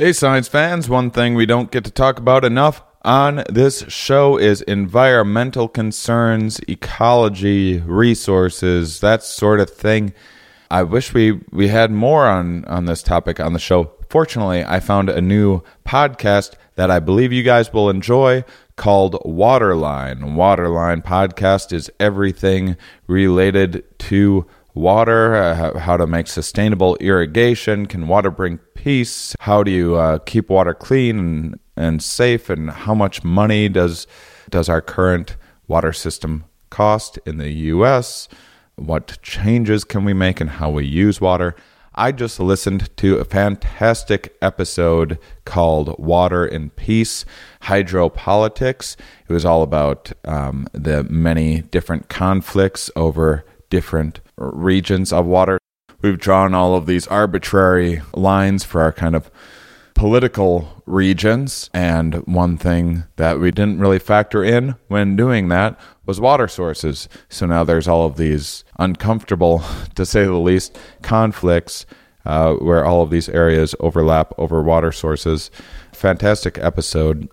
[0.00, 4.36] Hey, science fans, one thing we don't get to talk about enough on this show
[4.36, 10.14] is environmental concerns, ecology, resources, that sort of thing.
[10.70, 13.90] I wish we, we had more on, on this topic on the show.
[14.08, 18.44] Fortunately, I found a new podcast that I believe you guys will enjoy
[18.76, 20.36] called Waterline.
[20.36, 22.76] Waterline podcast is everything
[23.08, 24.46] related to
[24.78, 27.86] water, uh, how to make sustainable irrigation.
[27.86, 29.34] Can water bring peace?
[29.40, 32.48] How do you uh, keep water clean and, and safe?
[32.48, 34.06] And how much money does
[34.50, 35.36] does our current
[35.66, 38.28] water system cost in the U.S.?
[38.76, 41.54] What changes can we make in how we use water?
[41.94, 47.24] I just listened to a fantastic episode called Water and Peace
[47.62, 48.94] Hydropolitics.
[49.28, 55.58] It was all about um, the many different conflicts over different regions of water.
[56.00, 59.30] We've drawn all of these arbitrary lines for our kind of
[59.94, 61.68] political regions.
[61.74, 67.08] And one thing that we didn't really factor in when doing that was water sources.
[67.28, 69.62] So now there's all of these uncomfortable,
[69.96, 71.84] to say the least, conflicts
[72.24, 75.50] uh, where all of these areas overlap over water sources.
[75.92, 77.28] Fantastic episode.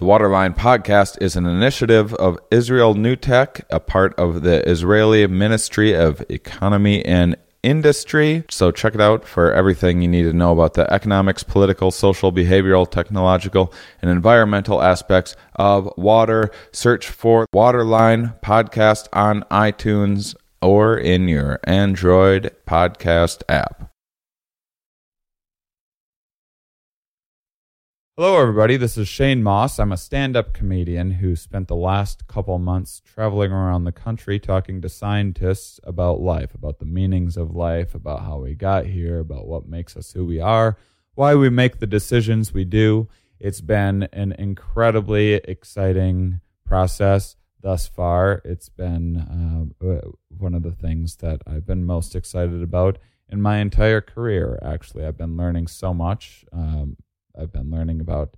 [0.00, 5.26] The Waterline podcast is an initiative of Israel New Tech, a part of the Israeli
[5.26, 8.44] Ministry of Economy and Industry.
[8.48, 12.32] So check it out for everything you need to know about the economics, political, social,
[12.32, 16.50] behavioral, technological, and environmental aspects of water.
[16.72, 23.89] Search for Waterline podcast on iTunes or in your Android podcast app.
[28.22, 28.76] Hello, everybody.
[28.76, 29.78] This is Shane Mauss.
[29.78, 34.38] I'm a stand up comedian who spent the last couple months traveling around the country
[34.38, 39.20] talking to scientists about life, about the meanings of life, about how we got here,
[39.20, 40.76] about what makes us who we are,
[41.14, 43.08] why we make the decisions we do.
[43.38, 48.42] It's been an incredibly exciting process thus far.
[48.44, 52.98] It's been uh, one of the things that I've been most excited about
[53.30, 55.06] in my entire career, actually.
[55.06, 56.44] I've been learning so much.
[56.52, 56.98] Um,
[57.40, 58.36] I've been learning about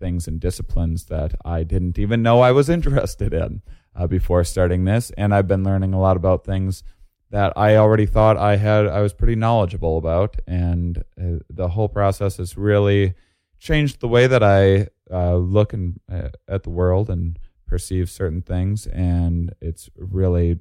[0.00, 3.62] things and disciplines that I didn't even know I was interested in
[3.94, 6.82] uh, before starting this, and I've been learning a lot about things
[7.30, 11.88] that I already thought I had I was pretty knowledgeable about, and uh, the whole
[11.88, 13.14] process has really
[13.58, 18.86] changed the way that I uh, look uh, at the world and perceive certain things,
[18.86, 20.58] and it's really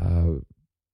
[0.00, 0.40] uh,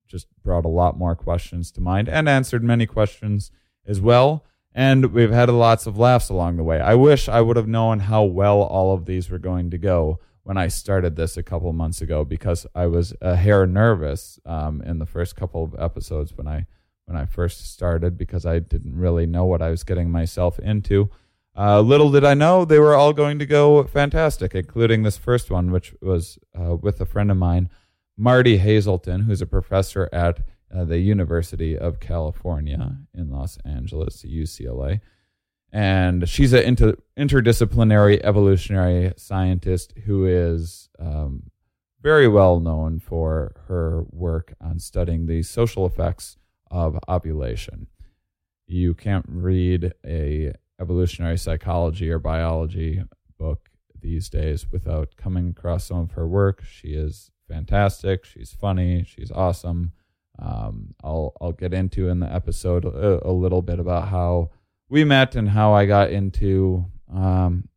[0.09, 3.51] just brought a lot more questions to mind and answered many questions
[3.87, 4.45] as well
[4.77, 6.79] and we've had lots of laughs along the way.
[6.79, 10.21] I wish I would have known how well all of these were going to go
[10.43, 14.83] when I started this a couple months ago because I was a hair nervous um,
[14.83, 16.67] in the first couple of episodes when I
[17.07, 21.09] when I first started because I didn't really know what I was getting myself into.
[21.57, 25.51] Uh, little did I know they were all going to go fantastic, including this first
[25.51, 27.71] one, which was uh, with a friend of mine,
[28.15, 30.41] Martie Haselton, who's a professor at
[30.75, 35.01] uh, the University of California in Los Angeles, UCLA.
[35.73, 41.51] And she's an inter- interdisciplinary evolutionary scientist who is um,
[42.03, 46.37] very well known for her work on studying the social effects
[46.71, 47.89] of ovulation.
[48.67, 53.03] You can't read a evolutionary psychology or biology
[53.39, 56.63] book these days without coming across some of her work.
[56.65, 58.25] She is fantastic.
[58.25, 59.05] She's funny.
[59.07, 59.93] She's awesome.
[60.39, 64.51] Um, I'll I'll get into in the episode a, a, little bit about how
[64.89, 67.69] we met and how I got into um,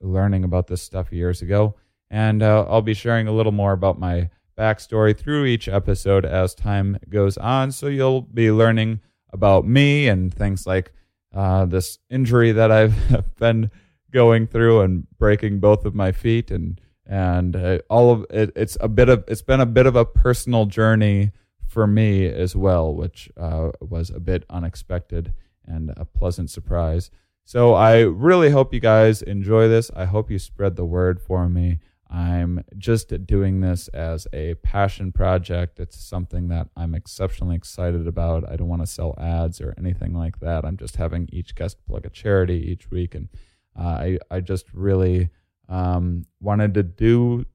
[0.00, 1.74] learning about this stuff years ago,
[2.10, 6.54] and uh, I'll be sharing a little more about my backstory through each episode as
[6.54, 7.72] time goes on.
[7.72, 9.00] So you'll be learning
[9.32, 10.92] about me and things like
[11.34, 13.70] uh, this injury that I've been
[14.12, 18.78] going through and breaking both of my feet and and uh, all of it, it's
[18.80, 21.32] a bit of it's been a bit of a personal journey
[21.74, 25.34] for me as well, which uh, was a bit unexpected
[25.66, 27.10] and a pleasant surprise.
[27.44, 29.90] So I really hope you guys enjoy this.
[29.94, 31.80] I hope you spread the word for me.
[32.08, 35.80] I'm just doing this as a passion project.
[35.80, 38.48] It's something that I'm exceptionally excited about.
[38.48, 40.64] I don't want to sell ads or anything like that.
[40.64, 43.28] I'm just having each guest plug a charity each week, and
[43.76, 45.30] uh, I I just really
[45.68, 47.46] um, wanted to do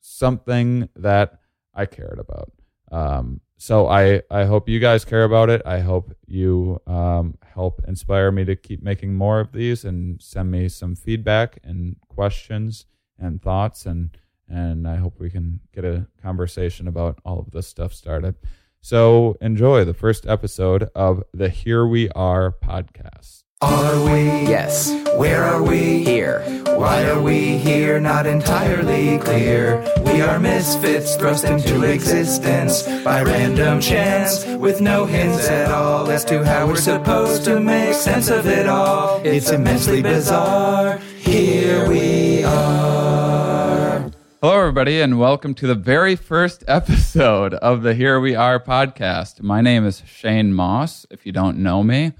[0.00, 1.40] something that
[1.74, 2.52] I cared about.
[2.90, 5.62] Um, so I, I hope you guys care about it.
[5.64, 10.50] I hope you um, help inspire me to keep making more of these and send
[10.50, 12.86] me some feedback and questions
[13.18, 14.10] and thoughts and
[14.48, 18.36] and I hope we can get a conversation about all of this stuff started.
[18.80, 23.45] So enjoy the first episode of the Here We Are podcast.
[23.62, 24.20] Are we?
[24.50, 24.92] Yes.
[25.16, 26.04] Where are we?
[26.04, 26.42] Here.
[26.76, 27.98] Why are we here?
[27.98, 29.82] Not entirely clear.
[30.04, 36.22] We are misfits thrust into existence by random chance with no hints at all as
[36.26, 39.22] to how we're supposed to make sense of it all.
[39.24, 40.98] It's immensely bizarre.
[41.16, 44.10] Here we are.
[44.42, 49.40] Hello, everybody, and welcome to the very first episode of the Here We Are podcast.
[49.40, 51.06] My name is Shane Mauss.
[51.10, 52.12] If you don't know me,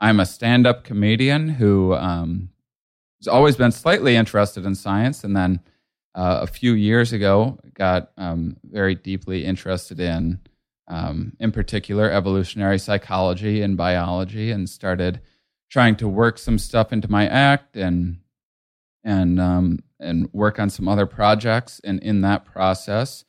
[0.00, 2.50] I'm a stand up comedian who um,
[3.20, 5.60] has always been slightly interested in science, and then
[6.14, 10.40] uh, a few years ago got um, very deeply interested in,
[10.88, 15.20] um, in particular, evolutionary psychology and biology, and started
[15.70, 18.18] trying to work some stuff into my act and
[19.02, 21.80] and um, and work on some other projects.
[21.84, 23.24] And in that process,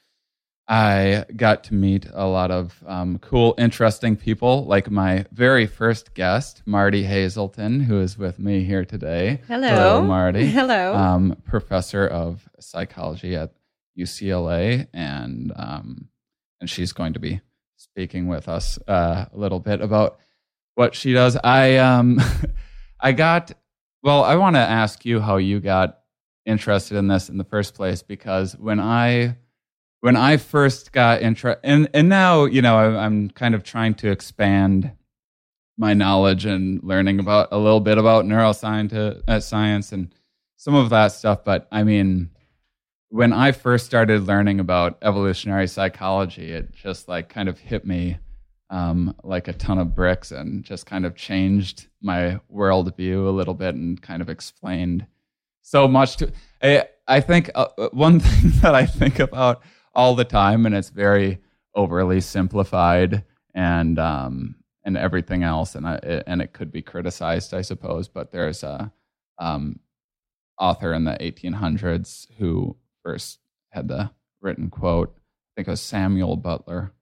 [0.67, 6.15] I got to meet a lot of um, cool, interesting people, like my very first
[6.15, 9.41] guest, Martie Haselton, who is with me here today.
[9.47, 10.01] Hello.
[10.01, 10.45] Marty.
[10.51, 10.95] Hello.
[10.95, 13.53] Um, professor of psychology at
[13.97, 16.09] UCLA, and um,
[16.59, 17.41] and she's going to be
[17.77, 20.17] speaking with us uh, a little bit about
[20.73, 21.37] what she does.
[21.43, 22.19] I um,
[22.99, 23.51] I got
[24.01, 24.23] well.
[24.23, 25.99] I want to ask you how you got
[26.43, 29.37] interested in this in the first place because when I
[30.05, 34.11] when I first got interested, and and now you know I'm kind of trying to
[34.11, 34.91] expand
[35.79, 38.93] my knowledge and learning about a little bit about neuroscience
[39.27, 40.13] uh, science and
[40.57, 41.43] some of that stuff.
[41.43, 42.29] But I mean,
[43.09, 48.19] when I first started learning about evolutionary psychology, it just like kind of hit me
[48.69, 53.55] um, like a ton of bricks and just kind of changed my worldview a little
[53.55, 55.07] bit and kind of explained
[55.63, 56.31] so much to.
[56.61, 59.63] I, I think uh, one thing that I think about
[59.95, 61.39] all the time, and it's very
[61.73, 67.61] overly simplified and um, and everything else, and I, and it could be criticized, I
[67.61, 68.07] suppose.
[68.07, 68.91] But there's a
[69.39, 69.79] um,
[70.59, 73.39] author in the 1800s who first
[73.69, 74.11] had the
[74.41, 75.13] written quote.
[75.15, 76.93] I think it was Samuel Butler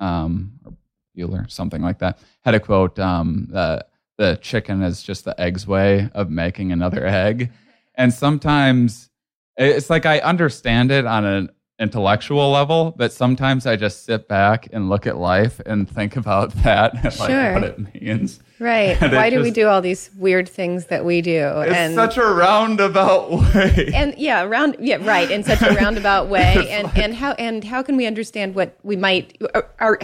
[0.00, 0.72] um, or
[1.16, 2.18] Bueller, something like that.
[2.42, 7.06] Had a quote um, that the chicken is just the egg's way of making another
[7.06, 7.52] egg,
[7.94, 9.10] and sometimes
[9.58, 14.68] it's like I understand it on an intellectual level, but sometimes I just sit back
[14.72, 17.52] and look at life and think about that and like Sure.
[17.52, 18.40] what it means.
[18.58, 18.96] right.
[19.02, 21.46] And Why do we do all these weird things that we do?
[21.60, 23.90] It's and such a roundabout way.
[23.94, 26.70] and yeah, round yeah, right, in such a roundabout way.
[26.70, 29.98] and and how and how can we understand what we might or, or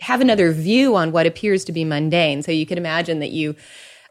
[0.00, 2.42] have another view on what appears to be mundane?
[2.42, 3.54] So you can imagine that you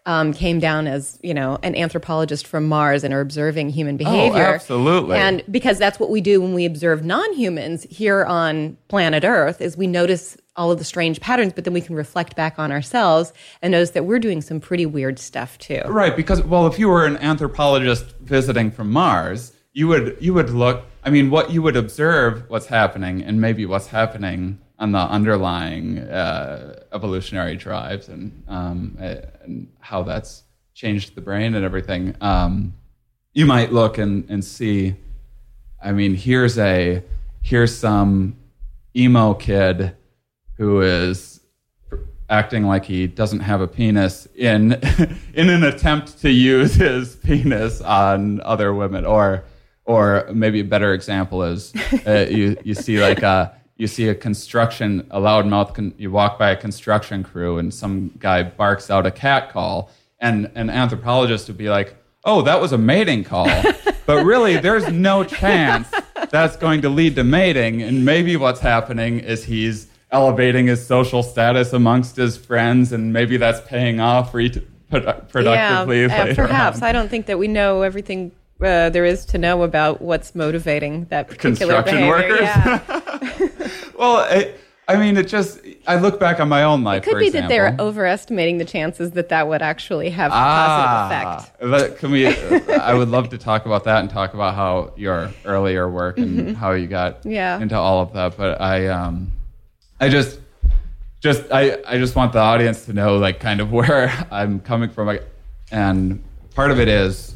[0.05, 4.47] um, came down as you know an anthropologist from Mars and are observing human behavior.
[4.47, 5.17] Oh, absolutely.
[5.17, 9.77] And because that's what we do when we observe non-humans here on planet Earth is
[9.77, 13.31] we notice all of the strange patterns, but then we can reflect back on ourselves
[13.61, 15.81] and notice that we're doing some pretty weird stuff too.
[15.85, 20.49] Right, because well, if you were an anthropologist visiting from Mars, you would you would
[20.49, 20.85] look.
[21.03, 25.99] I mean, what you would observe what's happening, and maybe what's happening on the underlying
[25.99, 30.43] uh, evolutionary drives, and um, and how that's
[30.73, 32.15] changed the brain and everything.
[32.19, 32.73] Um,
[33.31, 34.95] you might look and, and see.
[35.81, 37.03] I mean, here's a
[37.41, 38.35] here's some
[38.95, 39.95] emo kid
[40.57, 41.41] who is
[42.27, 44.73] acting like he doesn't have a penis in
[45.35, 49.43] in an attempt to use his penis on other women or
[49.85, 51.71] or maybe a better example is
[52.07, 56.37] uh, you you see like a you see a construction a loudmouth con- you walk
[56.37, 61.47] by a construction crew and some guy barks out a cat call and an anthropologist
[61.47, 63.49] would be like oh that was a mating call
[64.05, 65.89] but really there's no chance
[66.29, 71.23] that's going to lead to mating and maybe what's happening is he's elevating his social
[71.23, 74.49] status amongst his friends, and maybe that's paying off re-
[74.91, 76.77] produ- productively yeah, uh, later perhaps.
[76.77, 76.83] on.
[76.83, 81.05] I don't think that we know everything uh, there is to know about what's motivating
[81.05, 82.29] that particular Construction behavior.
[82.29, 82.41] workers?
[82.41, 82.97] Yeah.
[84.01, 85.59] well, it, I mean, it just.
[85.87, 87.03] I look back on my own life.
[87.03, 87.47] It could be example.
[87.49, 91.37] that they're overestimating the chances that that would actually have a ah, positive
[91.69, 91.71] effect.
[91.71, 92.27] but Can we?
[92.75, 96.57] I would love to talk about that and talk about how your earlier work and
[96.57, 97.31] how you got Mm-hmm.
[97.31, 97.59] Yeah.
[97.61, 98.35] into all of that.
[98.35, 99.31] But I, um,
[99.99, 100.39] I just,
[101.19, 104.89] just I, I just want the audience to know like kind of where I'm coming
[104.89, 105.19] from,
[105.71, 106.23] and
[106.55, 107.35] part of it is,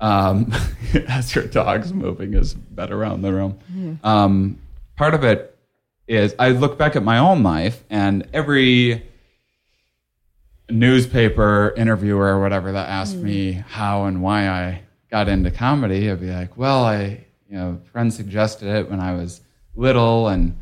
[0.00, 0.52] um,
[1.08, 3.58] as your dog's moving his bed around the room.
[3.70, 4.06] Mm-hmm.
[4.06, 4.58] Um,
[5.00, 5.56] part of it
[6.06, 9.02] is I look back at my own life and every
[10.68, 16.20] newspaper interviewer or whatever that asked me how and why I got into comedy, I'd
[16.20, 19.40] be like, well, I, you know, a friend suggested it when I was
[19.74, 20.54] little and,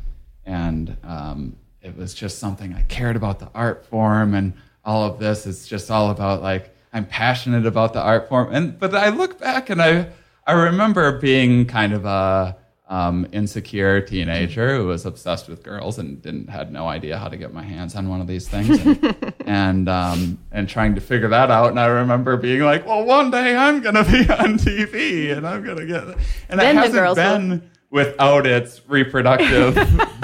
[0.47, 4.53] and, um, it was just something I cared about the art form and
[4.85, 8.55] all of this is just all about like I'm passionate about the art form.
[8.55, 10.11] And but I look back and I
[10.47, 12.57] I remember being kind of a
[12.89, 17.37] um, insecure teenager who was obsessed with girls and didn't had no idea how to
[17.37, 21.29] get my hands on one of these things and and, um, and trying to figure
[21.29, 21.69] that out.
[21.71, 25.63] And I remember being like, well, one day I'm gonna be on TV and I'm
[25.65, 26.05] gonna get
[26.49, 29.75] and Then it the hasn't girls will- been without its reproductive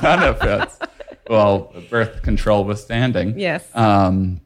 [0.00, 0.78] benefits.
[1.28, 3.38] Well, birth control withstanding.
[3.38, 3.68] Yes.
[3.74, 4.40] Um,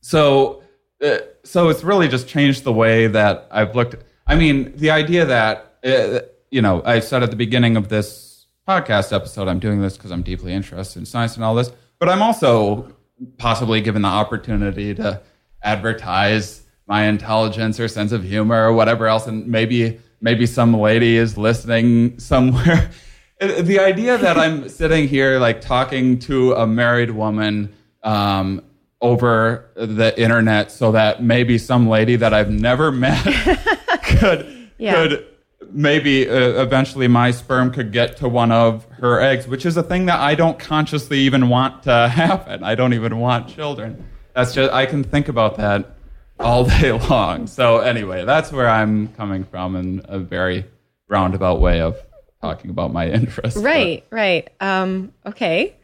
[0.00, 0.62] so,
[1.04, 3.96] uh, so it's really just changed the way that I've looked.
[4.26, 6.20] I mean, the idea that uh,
[6.56, 10.10] you know, I said at the beginning of this podcast episode, I'm doing this because
[10.10, 12.90] I'm deeply interested in science and all this, but I'm also
[13.36, 15.20] possibly given the opportunity to
[15.62, 21.18] advertise my intelligence or sense of humor or whatever else, and maybe maybe some lady
[21.18, 22.90] is listening somewhere.
[23.38, 28.62] The idea that I'm sitting here like talking to a married woman um,
[29.02, 33.22] over the internet so that maybe some lady that I've never met
[34.04, 34.94] could Yeah.
[34.94, 35.26] could
[35.70, 39.82] maybe uh, eventually my sperm could get to one of her eggs, which is a
[39.82, 42.62] thing that I don't consciously even want to happen.
[42.64, 44.06] I don't even want children.
[44.34, 45.96] That's just I can think about that
[46.38, 47.46] all day long.
[47.46, 50.66] So anyway, that's where I'm coming from in a very
[51.08, 51.96] roundabout way of
[52.40, 53.60] talking about my interests.
[53.60, 54.48] Right, right.
[54.60, 55.74] Um, okay.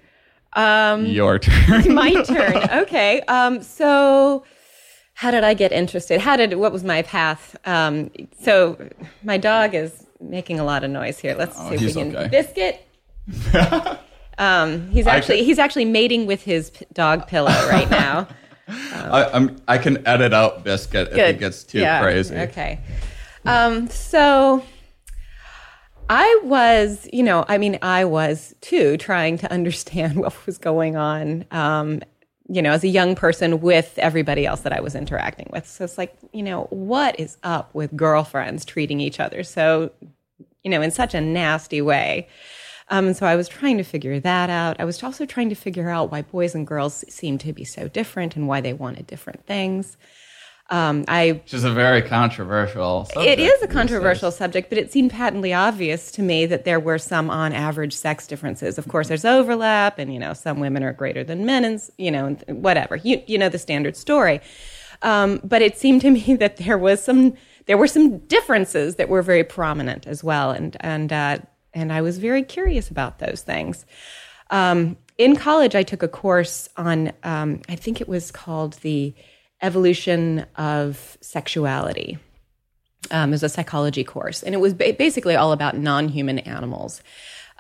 [0.55, 1.95] But Your turn.
[1.95, 2.57] My turn.
[2.83, 3.23] Okay.
[3.23, 4.45] Um, so
[5.23, 6.21] how did I get interested?
[6.21, 7.55] How did what was my path?
[7.65, 8.11] Um,
[8.41, 8.77] so
[9.23, 11.37] my dog is making a lot of noise here.
[11.37, 12.29] Let's see if we Oh, can okay.
[12.29, 12.85] biscuit.
[14.39, 18.27] um, he's actually could- he's actually mating with his p- dog pillow right now.
[18.67, 22.37] I, I'm, I can edit out biscuit if it gets too Yeah, crazy.
[22.37, 22.81] Okay.
[23.45, 24.65] Um, so
[26.11, 30.97] I was, you know, I mean, I was too trying to understand what was going
[30.97, 32.03] on, um,
[32.49, 35.67] you know, as a young person with everybody else that I was interacting with.
[35.67, 39.91] So it's like, you know, what is up with girlfriends treating each other so,
[40.63, 42.29] you know, in such a nasty way?
[42.89, 44.79] Um, and so I was trying to figure that out.
[44.79, 47.89] I was also trying to figure out why boys and girls seem to be so
[47.89, 49.97] different and why they wanted different things.
[50.73, 53.39] Um, I Which is a very controversial subject.
[53.39, 54.39] it is a controversial days.
[54.39, 58.27] subject, but it seemed patently obvious to me that there were some on average sex
[58.27, 58.79] differences.
[58.79, 62.11] Of course, there's overlap, and you know, some women are greater than men, and you
[62.11, 62.97] know, whatever.
[62.97, 64.41] You you know the standard story.
[65.03, 67.35] Um, but it seemed to me that there was some
[67.67, 71.39] there were some differences that were very prominent as well, and and uh,
[71.75, 73.85] and I was very curious about those things.
[74.51, 79.15] Um, in college, I took a course on um, I think it was called the
[79.63, 82.19] evolution of sexuality
[83.11, 87.03] um, it was a psychology course, and it was ba- basically all about non-human animals.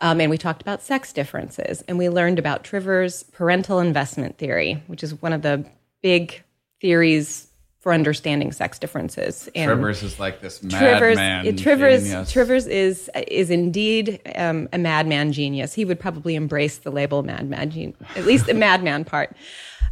[0.00, 4.82] Um, and we talked about sex differences, and we learned about Trivers' parental investment theory,
[4.86, 5.64] which is one of the
[6.00, 6.42] big
[6.80, 7.48] theories
[7.80, 9.48] for understanding sex differences.
[9.56, 11.46] And Trivers is like this Trivers, madman.
[11.54, 12.30] it- Trivers, genius.
[12.32, 15.74] Trivers is is indeed um, a madman genius.
[15.74, 19.36] He would probably embrace the label madman at least the madman part.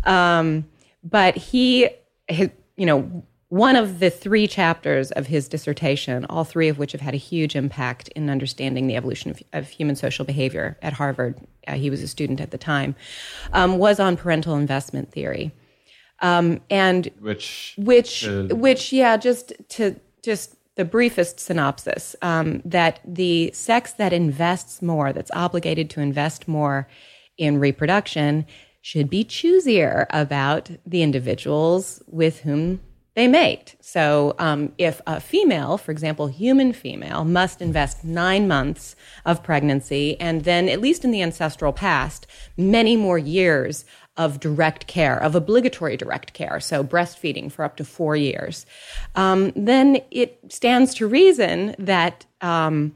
[0.05, 0.65] Um,
[1.03, 1.89] but he,
[2.31, 6.93] his, you know, one of the three chapters of his dissertation, all three of which
[6.93, 10.93] have had a huge impact in understanding the evolution of, of human social behavior at
[10.93, 11.39] Harvard.
[11.67, 12.95] Uh, he was a student at the time,
[13.53, 15.53] um, was on parental investment theory.
[16.21, 23.51] Um, and which which which yeah just to just the briefest synopsis um, that the
[23.53, 26.87] sex that invests more that's obligated to invest more
[27.37, 28.47] in reproduction
[28.81, 32.81] should be choosier about the individuals with whom
[33.15, 33.75] they mate.
[33.81, 38.95] So, um, if a female, for example, human female, must invest nine months
[39.27, 43.85] of pregnancy and then, at least in the ancestral past, many more years
[44.17, 48.65] of direct care, of obligatory direct care, so breastfeeding for up to four years,
[49.17, 52.95] um, then it stands to reason that um,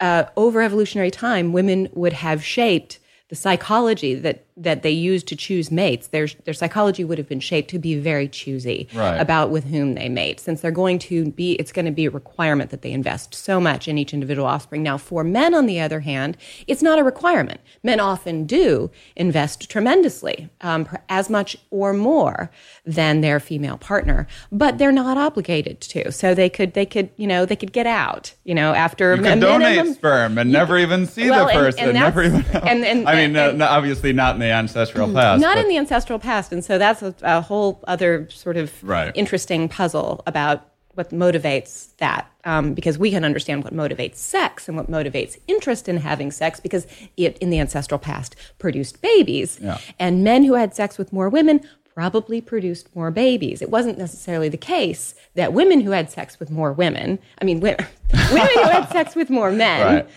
[0.00, 5.34] uh, over evolutionary time, women would have shaped the psychology that that they use to
[5.36, 6.06] choose mates.
[6.08, 9.16] Their their psychology would have been shaped to be very choosy Right.
[9.20, 11.52] about with whom they mate, since they're going to be.
[11.54, 14.82] It's going to be a requirement that they invest so much in each individual offspring.
[14.84, 16.36] Now, for men, on the other hand,
[16.68, 17.60] it's not a requirement.
[17.82, 22.50] Men often do invest tremendously, um, as much or more
[22.86, 26.12] than their female partner, but they're not obligated to.
[26.12, 29.20] So they could they could you know they could get out you know after You
[29.20, 31.84] a could donate minimum- sperm and never even see well, the and- person.
[31.86, 32.44] and never even.
[32.54, 35.40] and- and- I mean, uh, and- no, obviously not in the ancestral past.
[35.40, 39.10] not in the ancestral past and so that's a, a whole other sort of Right.
[39.14, 44.76] interesting puzzle about what motivates that um, because we can understand what motivates sex and
[44.76, 46.86] what motivates interest in having sex because
[47.16, 49.78] it in the ancestral past produced babies Yeah.
[49.98, 51.60] and men who had sex with more women
[51.94, 53.62] probably produced more babies.
[53.62, 57.60] It wasn't necessarily the case that women who had sex with more women, I mean,
[57.60, 57.86] women,
[58.32, 59.80] women who had sex with more men.
[59.94, 60.08] Right.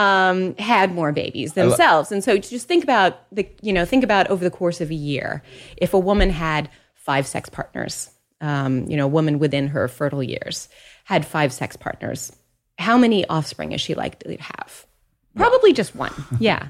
[0.00, 4.28] Um, had more babies themselves, and so just think about the you know think about
[4.28, 5.42] over the course of a year,
[5.76, 10.22] if a woman had five sex partners, um, you know, a woman within her fertile
[10.22, 10.68] years
[11.04, 12.32] had five sex partners,
[12.78, 14.86] how many offspring is she likely to have?
[15.36, 16.12] Probably just one.
[16.40, 16.68] Yeah.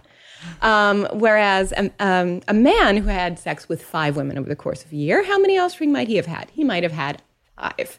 [0.62, 4.82] Um, whereas um, um, a man who had sex with five women over the course
[4.82, 6.48] of a year, how many offspring might he have had?
[6.54, 7.22] He might have had
[7.58, 7.98] five.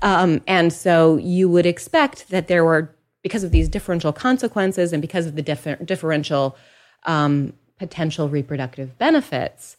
[0.00, 5.00] Um, and so you would expect that there were, because of these differential consequences and
[5.00, 6.56] because of the differ- differential
[7.04, 9.76] um, potential reproductive benefits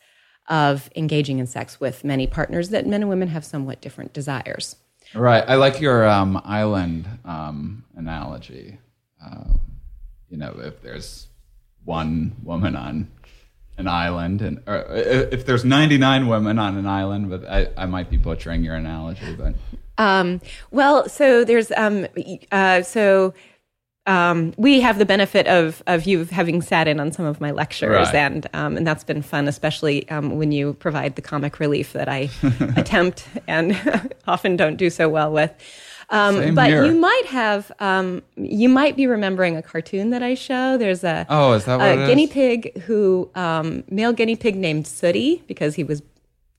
[0.50, 4.76] of engaging in sex with many partners, that men and women have somewhat different desires.
[5.14, 5.44] Right.
[5.48, 8.78] I like your um, island um, analogy.
[9.24, 9.54] Uh,
[10.30, 11.28] you know, if there's
[11.86, 13.10] one woman on
[13.78, 18.10] an island, and or if there's 99 women on an island, but I, I might
[18.10, 19.56] be butchering your analogy, but
[19.98, 22.08] Um, well, so there's um,
[22.52, 23.34] uh, so
[24.06, 27.52] um, we have the benefit of of you having sat in on some of my
[27.52, 28.16] lectures, Right.
[28.16, 32.10] and um, and that's been fun, especially um, when you provide the comic relief that
[32.10, 32.30] I
[32.76, 33.76] attempt and
[34.28, 35.52] often don't do so well with.
[36.14, 36.86] Um, but here.
[36.86, 40.78] you might have um, you might be remembering a cartoon that I show.
[40.78, 42.08] There's a Oh, is that a it is?
[42.10, 46.02] guinea pig who um, male guinea pig named Sooty because he was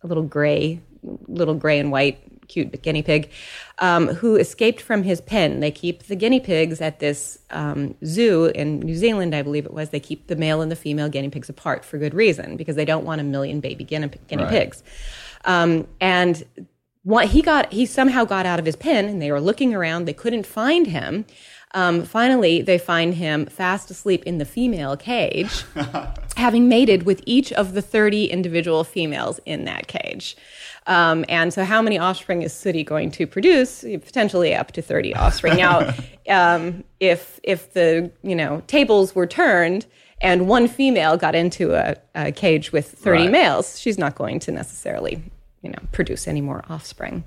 [0.03, 0.81] a little gray,
[1.29, 2.19] little gray and white,
[2.49, 3.31] cute guinea pig,
[3.79, 5.61] um, who escaped from his pen.
[5.61, 9.73] They keep the guinea pigs at this um, zoo in New Zealand, I believe it
[9.73, 9.91] was.
[9.91, 12.85] They keep the male and the female guinea pigs apart for good reason because they
[12.85, 14.51] don't want a million baby guinea, guinea Right.
[14.51, 14.83] pigs.
[15.47, 16.43] Um, and
[17.05, 20.07] what he got, he somehow got out of his pen, and they were looking around.
[20.07, 21.25] They couldn't find him.
[21.73, 25.65] Um, finally, they find him fast asleep in the female cage,
[26.37, 30.37] having mated with each of the 30 individual females in that cage.
[30.87, 33.81] Um, and so, how many offspring is Sooty going to produce?
[33.83, 35.57] Potentially up to 30 offspring.
[35.57, 35.93] Now,
[36.29, 39.87] um, if if the you know tables were turned
[40.21, 43.31] and one female got into a, a cage with 30 Right.
[43.33, 45.23] males, she's not going to necessarily
[45.65, 47.25] you know produce any more offspring.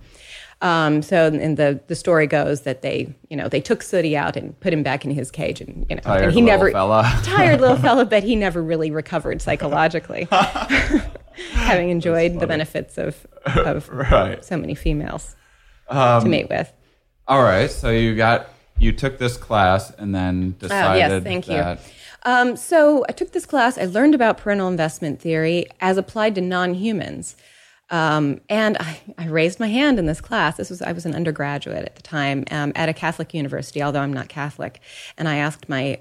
[0.62, 4.38] Um, so, and the the story goes that they you know they took Sooty out
[4.38, 6.72] and put him back in his cage, and you know Tired and he little never
[6.72, 7.04] fella.
[7.24, 10.28] tired little fella, but he never really recovered psychologically,
[11.52, 14.44] having enjoyed the benefits of of right.
[14.44, 15.36] so many females
[15.90, 16.72] Um, to mate with.
[17.28, 17.70] All right.
[17.70, 18.48] So you got
[18.80, 21.78] you took this class and then decided Oh, yes, thank you.
[22.24, 23.78] Um, so I took this class.
[23.78, 27.36] I learned about parental investment theory as applied to non-humans,
[27.90, 30.58] um, and I, I raised my hand in this class.
[30.58, 34.02] This was I was an undergraduate at the time um, at a Catholic university, although
[34.02, 34.82] I'm not Catholic,
[35.18, 36.00] and I asked my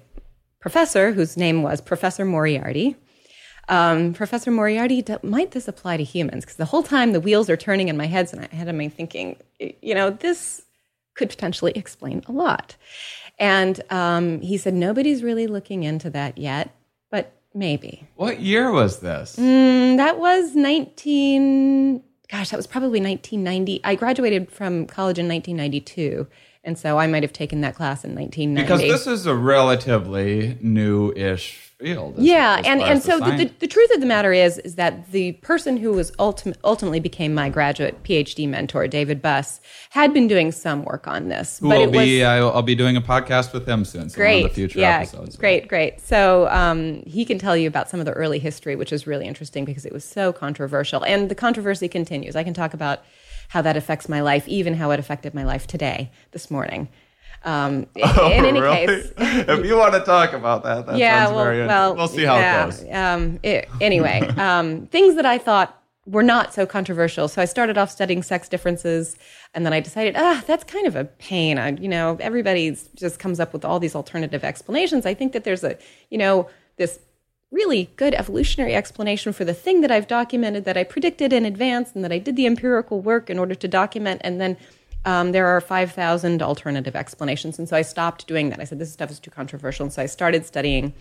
[0.61, 2.97] professor, whose name was Professor Moriarty.
[3.69, 6.45] Um, Professor Moriarty, might this apply to humans?
[6.45, 8.89] Because the whole time the wheels are turning in my head, and I had me
[8.89, 10.63] thinking, you know, this
[11.15, 12.77] could potentially explain a lot.
[13.39, 16.71] And um, he said, nobody's really looking into that yet,
[17.57, 18.07] maybe.
[18.17, 19.37] what year was this?
[19.37, 23.81] Mm, that was 19, gosh, that was probably 1990.
[23.83, 26.27] I graduated from college in 1992.
[26.63, 28.63] And so I might have taken that class in 1990.
[28.63, 32.15] Because this is a relatively new-ish field.
[32.19, 35.33] yeah, and, and so the, the, the truth of the matter is is that the
[35.33, 39.61] person who was ultimate, ultimately became my graduate PhD mentor, David Buss,
[39.91, 41.59] had been doing some work on this.
[41.59, 44.09] who but will it was, I'll, I'll be doing a podcast with him soon.
[44.09, 44.45] So great.
[44.45, 45.37] the future yeah, episodes.
[45.37, 46.01] great, great.
[46.01, 49.27] So um, he can tell you about some of the early history, which is really
[49.27, 52.37] interesting because it was so controversial, and the controversy continues.
[52.37, 53.03] I can talk about
[53.49, 56.89] how that affects my life, even how it affected my life today, this morning.
[57.47, 58.87] Um, Oh, in any really?
[58.87, 61.67] case, if you want to talk about that, that yeah, sounds well, very.
[61.67, 62.85] well, we'll see how yeah, it goes.
[62.93, 67.29] Um, it- anyway, um, things that I thought were not so controversial.
[67.29, 69.17] So I started off studying sex differences,
[69.55, 71.59] and then I decided, ah, that's kind of a pain.
[71.59, 75.07] I, you know, everybody just comes up with all these alternative explanations.
[75.07, 75.79] I think that there's a,
[76.11, 76.99] you know, this
[77.53, 81.93] really good evolutionary explanation for the thing that I've documented, that I predicted in advance,
[81.95, 84.57] and that I did the empirical work in order to document, and then
[85.07, 87.59] um, there are 5,000 alternative explanations.
[87.59, 88.61] And so I stopped doing that.
[88.61, 89.85] I said, this stuff is too controversial.
[89.85, 90.93] And so I started studying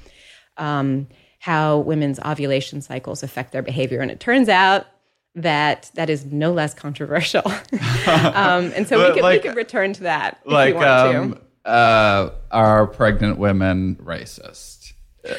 [0.58, 1.08] um,
[1.40, 4.00] how women's ovulation cycles affect their behavior.
[4.00, 4.86] And it turns out
[5.34, 7.42] that that is no less controversial.
[8.08, 10.88] um, and so we could, like- we could return to that if Like, you want
[11.16, 11.70] um, to.
[11.70, 14.75] uh, are pregnant women racist?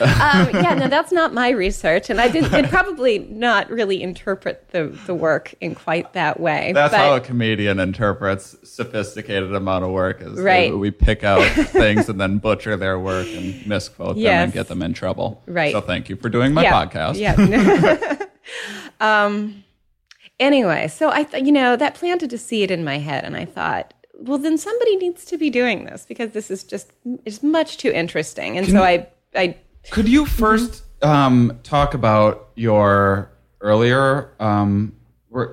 [0.00, 4.68] Um, yeah, no, that's not my research, and I did, did probably not really interpret
[4.70, 6.72] the, the work in quite that way.
[6.72, 10.20] That's but, how a comedian interprets sophisticated amount of work.
[10.20, 10.70] Is Right.
[10.70, 14.68] they- we pick out things and then butcher their work and misquote them and get
[14.68, 15.42] them in trouble.
[15.46, 15.72] Right.
[15.72, 17.18] So thank you for doing my yeah, podcast.
[17.18, 18.26] Yeah.
[19.00, 19.62] um,
[20.38, 23.46] Anyway, so I, th- you know, that planted a seed in my head, and I
[23.46, 26.92] thought, well, then somebody needs to be doing this because this is just
[27.24, 28.58] is much too interesting.
[28.58, 29.56] And so I, I
[29.90, 34.92] Could you 1st um, talk about your earlier, um,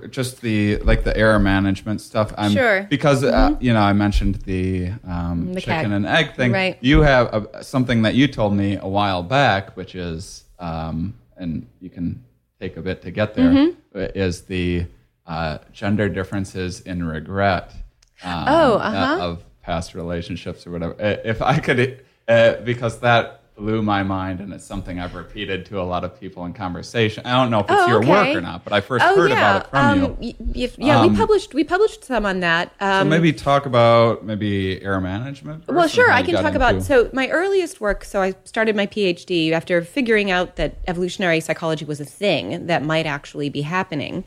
[0.09, 2.33] just the like the error management stuff?
[2.37, 2.83] I'm, Sure.
[2.89, 5.91] Because uh, you know, I mentioned the, um, The chicken cat.
[5.91, 6.51] and egg thing.
[6.51, 6.77] Right.
[6.81, 11.67] You have a, something that you told me a while back, which is, um, and
[11.79, 12.23] you can
[12.59, 13.99] take a bit to get there, Mm-hmm.
[14.15, 14.85] is the
[15.27, 17.71] uh, gender differences in regret.
[18.23, 19.21] Um, Oh, uh-huh.
[19.21, 20.93] of past relationships or whatever.
[21.01, 25.65] Uh, If I could, uh, because that blew my mind, and it's something I've repeated
[25.67, 27.25] to a lot of people in conversation.
[27.25, 28.09] I don't know if it's Oh, your okay.
[28.09, 30.05] work or not, but I first oh heard yeah, about it from you.
[30.05, 32.71] um, y- y- yeah, Um, we published we published some on that.
[32.79, 35.67] Um, So maybe talk about maybe error management.
[35.67, 36.81] Well, sure, I can talk about.
[36.81, 38.03] So, my earliest work.
[38.03, 42.83] So, I started my PhD after figuring out that evolutionary psychology was a thing that
[42.83, 44.23] might actually be happening.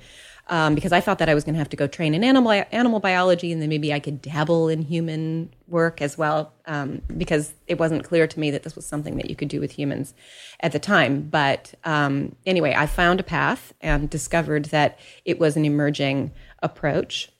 [0.48, 2.52] Um, because I thought that I was going to have to go train in animal
[2.70, 6.52] animal biology, and then maybe I could dabble in human work as well.
[6.66, 9.60] Um, because it wasn't clear to me that this was something that you could do
[9.60, 10.14] with humans
[10.60, 11.22] at the time.
[11.22, 16.30] But um, anyway, I found a path and discovered that it was an emerging
[16.62, 17.32] approach.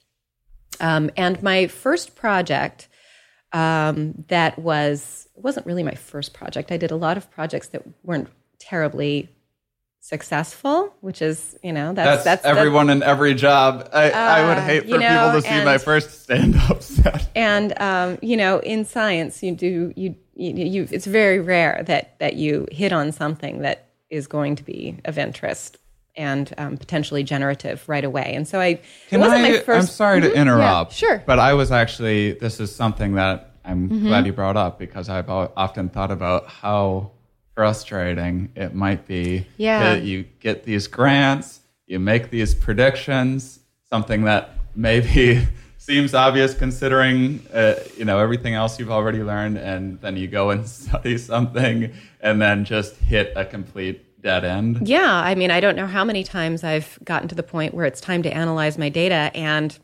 [0.81, 2.89] Um, and my first project
[3.53, 6.73] um, that was wasn't really my first project.
[6.73, 9.29] I did a lot of projects that weren't terribly
[10.09, 13.89] successful, which is you know that's, that's that's, everyone in every job.
[13.93, 17.29] I, I would Uh, hate for you know, people to see my first stand-up set.
[17.35, 22.19] and um, you know in science you do you, you you it's very rare that
[22.21, 25.79] that you hit on something that is going to be of interest
[26.17, 28.33] and um, potentially generative right away.
[28.35, 30.93] And so I it Can wasn't I, my 1st I'm sorry to interrupt.
[30.93, 31.17] sure.
[31.17, 31.27] Mm-hmm.
[31.27, 35.29] But I was actually, this is something that I'm glad you brought up because I've
[35.29, 37.11] often thought about how
[37.67, 39.95] frustrating it might be Yeah.
[39.95, 47.41] that you get these grants, you make these predictions, something that maybe seems obvious considering
[47.55, 51.93] uh, you know everything else you've already learned, and then you go and study something
[52.21, 54.87] and then just hit a complete dead end.
[54.87, 57.87] Yeah, I mean, I don't know how many times I've gotten to the point where
[57.87, 59.77] it's time to analyze my data and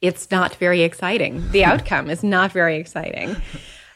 [0.00, 1.50] it's not very exciting.
[1.50, 3.30] The outcome is not very exciting.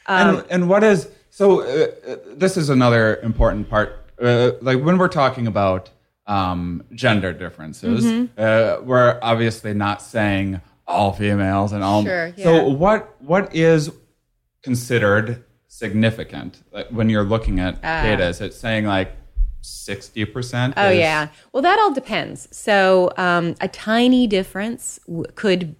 [0.06, 1.44] Um, and, and what is so?
[1.60, 1.66] Uh,
[2.10, 3.88] uh, this is another important part.
[4.20, 5.90] Uh, like when we're talking about
[6.26, 8.24] um, gender differences, Mm-hmm.
[8.38, 12.02] uh, we're obviously not saying all females and all.
[12.04, 12.52] Sure, So
[12.84, 13.00] what
[13.32, 13.90] what is
[14.62, 18.24] considered significant like, when you're looking at data?
[18.28, 19.10] Is it saying like
[19.60, 20.74] sixty percent?
[20.76, 21.28] Oh yeah.
[21.52, 22.48] Well, that all depends.
[22.56, 25.76] So um, a tiny difference w- could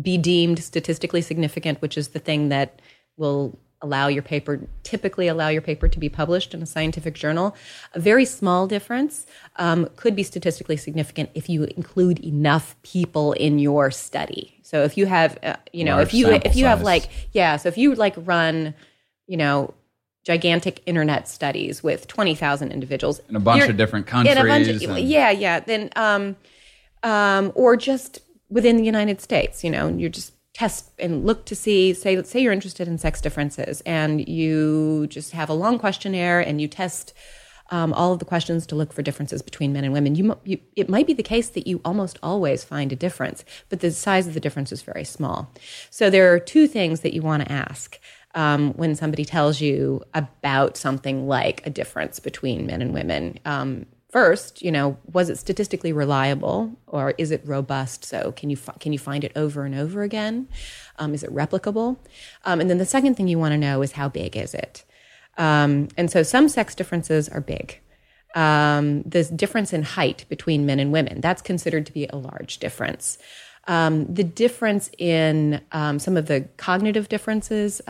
[0.00, 2.80] be deemed statistically significant, which is the thing that
[3.16, 7.54] will allow your paper typically allow your paper to be published in a scientific journal.
[7.94, 13.58] A very small difference um, could be statistically significant if you include enough people in
[13.58, 14.58] your study.
[14.62, 17.56] So if you have, uh, you know, Large if you if you have like yeah,
[17.56, 18.74] so if you like run,
[19.26, 19.74] you know.
[20.24, 24.66] Gigantic internet studies with twenty thousand individuals In a bunch of different in a bunch
[24.66, 25.60] countries of, and- yeah, yeah.
[25.60, 26.36] Then, um,
[27.02, 31.54] um, or just within the United States, you know, you're just test and look to
[31.54, 31.94] see.
[31.94, 36.60] Say, say you're interested in sex differences, and you just have a long questionnaire, and
[36.60, 37.14] you test
[37.70, 40.16] um, all of the questions to look for differences between men and women.
[40.16, 43.80] You, you, it might be the case that you almost always find a difference, but
[43.80, 45.52] the size of the difference is very small.
[45.90, 48.00] So there are two things that you want to ask
[48.34, 53.38] um, when somebody tells you about something like a difference between men and women.
[53.44, 58.04] Um, first, you know, was it statistically reliable or is it robust?
[58.04, 60.48] So can you can you find it over and over again?
[60.98, 61.98] Um, is it replicable?
[62.44, 64.84] Um, and then the second thing you want to know is how big is it?
[65.36, 67.80] Um, and so some sex differences are big.
[68.34, 72.58] Um, the difference in height between men and women that's considered to be a large
[72.58, 73.18] difference.
[73.66, 77.82] Um, the difference in um, some of the cognitive differences,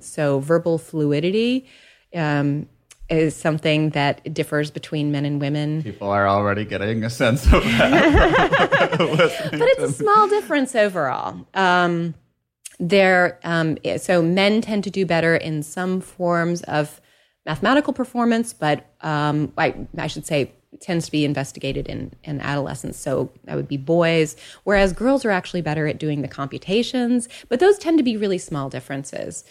[0.00, 1.66] so verbal fluidity,
[2.14, 2.68] um,
[3.14, 5.82] is something that differs between men and women.
[5.82, 8.96] People are already getting a sense of that.
[8.98, 11.46] but it's a small difference overall.
[11.54, 12.14] Um,
[12.78, 17.00] there, um, so men tend to do better in some forms of
[17.46, 22.98] mathematical performance, but um, I, I should say tends to be investigated in, in adolescence.
[22.98, 27.60] So that would be boys, whereas girls are actually better at doing the computations, but
[27.60, 29.44] those tend to be really small differences.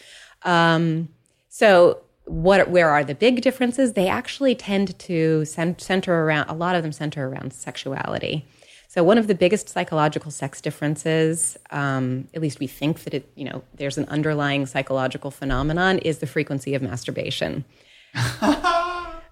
[0.43, 1.09] Um,
[1.49, 6.75] so what where are the big differences they actually tend to center around a lot
[6.75, 8.45] of them center around sexuality
[8.87, 13.29] so one of the biggest psychological sex differences um, at least we think that it
[13.35, 17.65] you know there's an underlying psychological phenomenon is the frequency of masturbation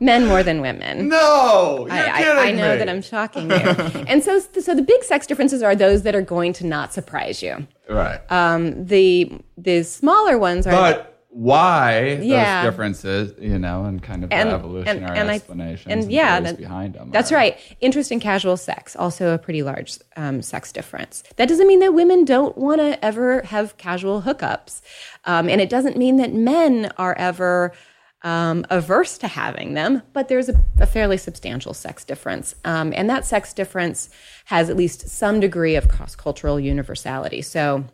[0.01, 1.10] Men more than women.
[1.10, 2.77] No, you're I, kidding I, I know me.
[2.80, 3.56] that I'm shocking you.
[4.08, 7.43] and so, so the big sex differences are those that are going to not surprise
[7.43, 7.67] you.
[7.88, 8.19] right.
[8.32, 12.63] Um, the the smaller ones are but why Yeah.
[12.63, 16.04] those differences, you know, and kind of And- the and- evolutionary and I- explanations and
[16.04, 17.10] and yeah, that- behind them.
[17.12, 17.58] That's are- right.
[17.80, 21.24] Interest in casual sex, also a pretty large um, sex difference.
[21.38, 24.82] That doesn't mean that women don't want to ever have casual hookups.
[25.26, 27.72] Um, and it doesn't mean that men are ever
[28.24, 32.54] um, averse to having them, but there's a, a fairly substantial sex difference.
[32.63, 34.10] Um, and that sex difference
[34.46, 37.41] has at least some degree of cross cultural universality.
[37.41, 37.86] So,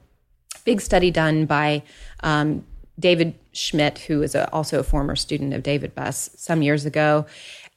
[0.66, 1.82] big study done by
[2.24, 2.66] um,
[3.00, 7.26] David Schmitt, who is a, also a former student of David Buss some years ago,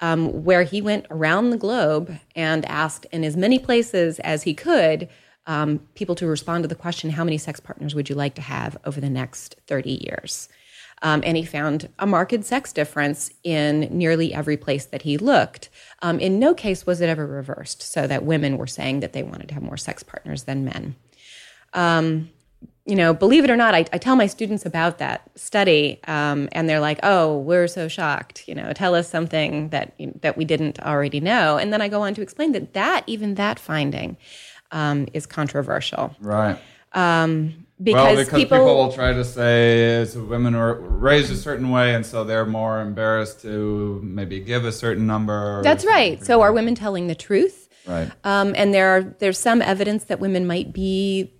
[0.01, 4.55] um, where he went around the globe and asked in as many places as he
[4.55, 5.09] could
[5.47, 8.43] um, people to respond to the question, How many sex partners would you like to
[8.43, 10.49] have over the next 30 years?
[11.03, 15.71] Um, and he found a marked sex difference in nearly every place that he looked.
[16.03, 19.23] Um, in no case was it ever reversed, so that women were saying that they
[19.23, 20.95] wanted to have more sex partners than men
[22.91, 26.49] you know, believe it or not, I, I tell my students about that study, um,
[26.53, 30.45] and they're like, "Oh, we're so shocked." You know, tell us something that that we
[30.45, 34.17] didn't already know, and then I go on to explain that that even that finding
[34.73, 36.59] um, is controversial Right.
[36.93, 41.71] because, well, because people, people, will try to say it's women are raised a certain
[41.71, 45.63] way, and so they're more embarrassed to maybe give a certain number.
[45.63, 46.23] That's right.
[46.25, 47.69] So, are women telling the truth?
[47.87, 48.11] Right.
[48.25, 51.33] Um, and there are there's some evidence that women might be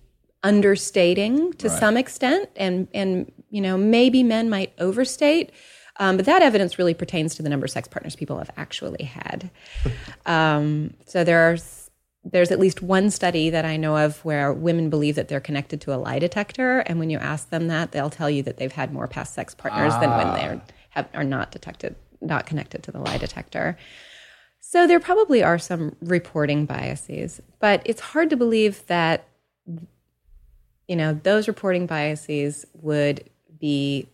[0.43, 1.79] understating to Right.
[1.79, 5.51] some extent, and and you know maybe men might overstate.
[5.97, 9.03] Um, but that evidence really pertains to the number of sex partners people have actually
[9.03, 9.51] had.
[10.25, 11.89] um, so there's
[12.23, 15.81] there's at least one study that I know of where women believe that they're connected
[15.81, 18.71] to a lie detector, and when you ask them that, they'll tell you that they've
[18.71, 22.91] had more past sex partners than when they have, are not detected, not connected to
[22.91, 23.77] the lie detector.
[24.59, 29.25] So there probably are some reporting biases, but it's hard to believe that
[30.87, 34.07] you know those reporting biases would be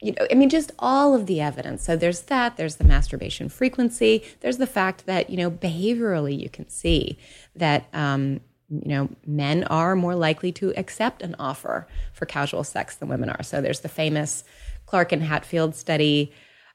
[0.00, 1.84] you know i mean just all of the evidence.
[1.84, 6.48] So there's that there's the masturbation frequency there's the fact that you know behaviorally you
[6.48, 7.18] can see
[7.54, 12.96] that um, you know men are more likely to accept an offer for casual sex
[12.96, 13.42] than women are.
[13.42, 14.44] So there's the famous
[14.86, 16.32] clark and hatfield study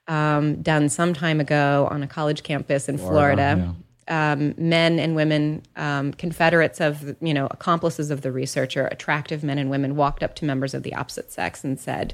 [0.07, 3.75] um, done some time ago on a college campus in florida
[4.07, 9.57] um, men and women, um, confederates of, you know, accomplices of the researcher, attractive men
[9.57, 12.13] and women, walked up to members of the opposite sex and said,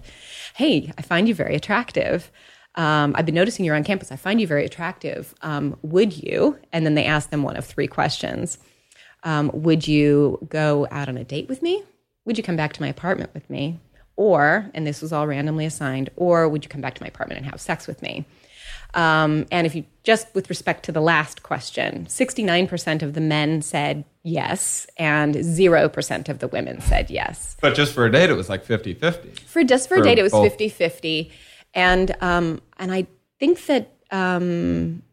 [0.55, 2.31] "Hey, I find you very attractive.
[2.75, 4.11] Um, I've been noticing you're on campus.
[4.11, 5.35] I find you very attractive.
[5.41, 8.57] Um, would you?" And then they asked them one of three questions:
[9.23, 11.83] um, Would you go out on a date with me?
[12.25, 13.79] Would you come back to my apartment with me?
[14.15, 17.39] Or, and this was all randomly assigned, or would you come back to my apartment
[17.39, 18.25] and have sex with me?
[18.93, 23.61] Um, and if you just with respect to the last question, 69% of the men
[23.61, 27.55] said yes, and 0% of the women said yes.
[27.61, 29.29] But just for a date, it was like 50 50.
[29.45, 30.49] For just for, For a date, it was both.
[30.49, 31.31] 50 50.
[31.73, 33.07] And, um, and I
[33.39, 35.03] think that, um,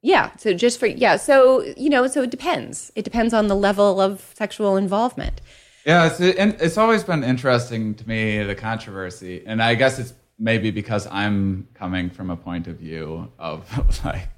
[0.00, 2.92] yeah, so just for, yeah, so, you know, so it depends.
[2.94, 5.40] It depends on the level of sexual involvement.
[5.84, 10.70] Yeah, it's it's always been interesting to me the controversy, and I guess it's maybe
[10.70, 13.64] because I'm coming from a point of view of
[14.04, 14.28] like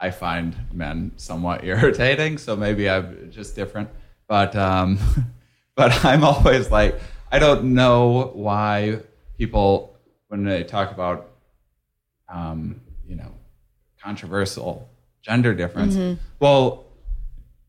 [0.00, 3.90] I find men somewhat irritating, so maybe I'm just different.
[4.26, 4.98] But um,
[5.76, 9.00] but I'm always like I don't know why
[9.38, 9.96] people
[10.28, 11.30] when they talk about
[12.28, 13.32] um, you know
[14.02, 14.88] controversial
[15.22, 15.94] gender difference.
[15.94, 16.20] Mm-hmm.
[16.38, 16.84] Well,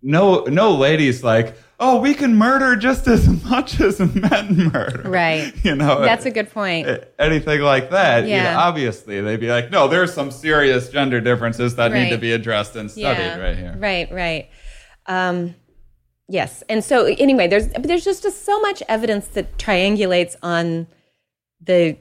[0.02, 5.54] no no ladies like oh we can murder just as much as men murder Right.
[5.64, 6.88] you know That's a good point.
[7.20, 8.58] anything like that you know, Yeah.
[8.60, 12.76] obviously they'd be like no there's some serious gender differences that need to be addressed
[12.76, 14.50] and studied right here Right, right.
[15.08, 15.54] Um,
[16.28, 20.88] yes, and so anyway, there's there's just, just so much evidence that triangulates on
[21.62, 21.96] the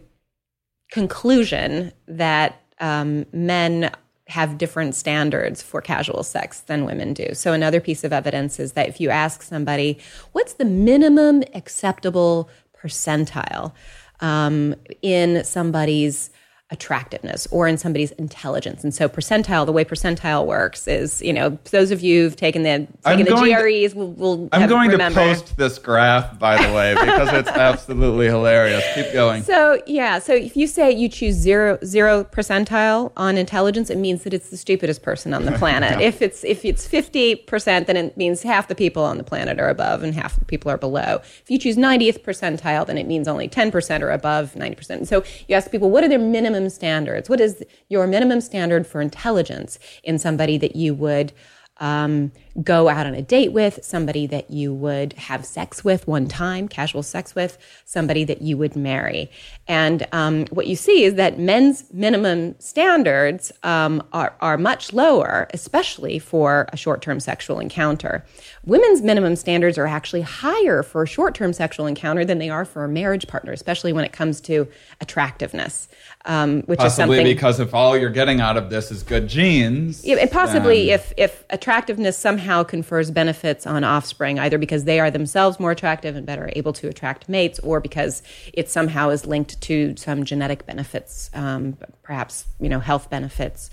[0.91, 3.91] conclusion that um, men
[4.29, 7.35] have different standards for casual sex than women do.
[7.35, 9.99] So another piece of evidence is that if you ask somebody,
[10.33, 13.73] "What's the minimum acceptable percentile
[14.21, 16.31] um, in somebody's
[16.75, 18.85] attractiveness or in somebody's intelligence.
[18.85, 22.63] And so percentile, the way percentile works is, you know, those of you who've taken
[22.65, 25.21] the I'm taken the going to- will, will i'm going remember.
[25.21, 30.19] to post this graph by the way because it's absolutely hilarious keep going So yeah,
[30.19, 34.51] so if you say you choose zero zero percentile on intelligence, it means that it's
[34.51, 36.01] the stupidest person on the planet.
[36.01, 39.59] If it's if it's fifty percent, then it means half the people on the planet
[39.61, 41.21] are above and half the people are below.
[41.43, 45.07] If you choose ninetieth percentile, then it means only ten percent are above ninety percent.
[45.09, 47.29] So you ask people, what are their minimum minimum standards?
[47.29, 51.33] What is your minimum standard for intelligence in somebody that you would
[51.79, 56.29] um, go out on a date with, somebody that you would have sex with one
[56.29, 59.31] time, casual sex with, somebody that you would marry.
[59.67, 65.49] And um, what you see is that men's minimum standards um, are, are much lower,
[65.53, 68.25] especially for a short term sexual encounter.
[68.65, 72.65] Women's minimum standards are actually higher for a short term sexual encounter than they are
[72.65, 74.69] for a marriage partner, especially when it comes to
[75.01, 75.89] attractiveness.
[76.27, 79.29] Um, which Possibly is something because if all you're getting out of this is good
[79.29, 84.85] genes, yeah, and possibly then- if if attractiveness somehow confers benefits on offspring, either because
[84.85, 89.09] they are themselves more attractive and better able to attract mates, or because it somehow
[89.09, 93.71] is linked to some genetic benefits, um, perhaps you know health benefits.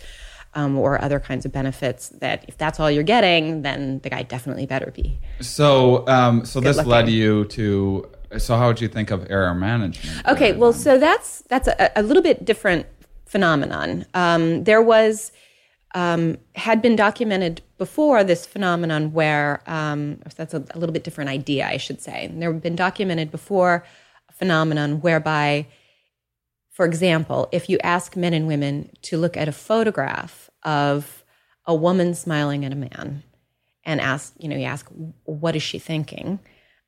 [0.54, 4.24] Um, or other kinds of benefits that if that's all you're getting, then the guy
[4.24, 5.18] definitely better be.
[5.40, 8.10] So, um, so this led you to.
[8.38, 10.28] So, how would you think of error management?
[10.28, 12.86] Okay, well, so that's that's a, a little bit different
[13.28, 14.06] phenomenon.
[14.14, 15.32] Um, there was
[15.94, 21.32] um, had been documented before this phenomenon where um, that's a, a little bit different
[21.32, 22.30] idea, I should say.
[22.32, 23.84] There had been documented before
[24.30, 25.66] a phenomenon whereby,
[26.70, 31.24] for example, if you ask men and women to look at a photograph of
[31.66, 33.24] a woman smiling at a man,
[33.84, 34.88] and ask, you know, you ask,
[35.24, 36.38] what is she thinking?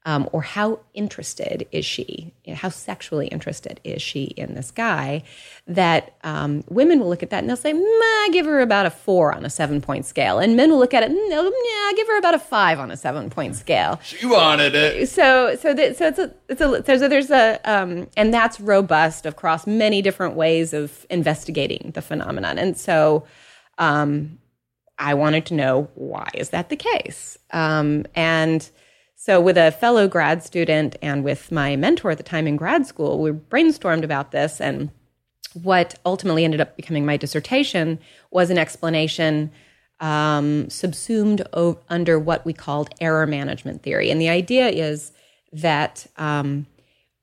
[0.06, 2.34] Um, or how interested is she?
[2.54, 5.24] How sexually interested is she in this guy?
[5.66, 8.90] That um, women will look at that and they'll say, "Nah, give her about a
[8.90, 10.40] four on a seven point scale.
[10.40, 12.98] And men will look at it, no, yeah, give her about a five on a
[12.98, 15.08] seven point scale She wanted it.
[15.10, 18.60] so so that, so it's a it's a there's a, there's a um, and that's
[18.60, 23.26] robust across many different ways of investigating the phenomenon and so
[23.78, 24.38] um,
[24.98, 28.70] I wanted to know why is that the case um, and
[29.24, 32.86] so with a fellow grad student and with my mentor at the time in grad
[32.86, 34.90] school we brainstormed about this and
[35.54, 38.00] what ultimately ended up becoming my dissertation
[38.32, 39.52] was an explanation
[40.00, 44.10] um, subsumed o- under what we called error management theory.
[44.10, 45.12] And the idea is
[45.54, 46.66] that um,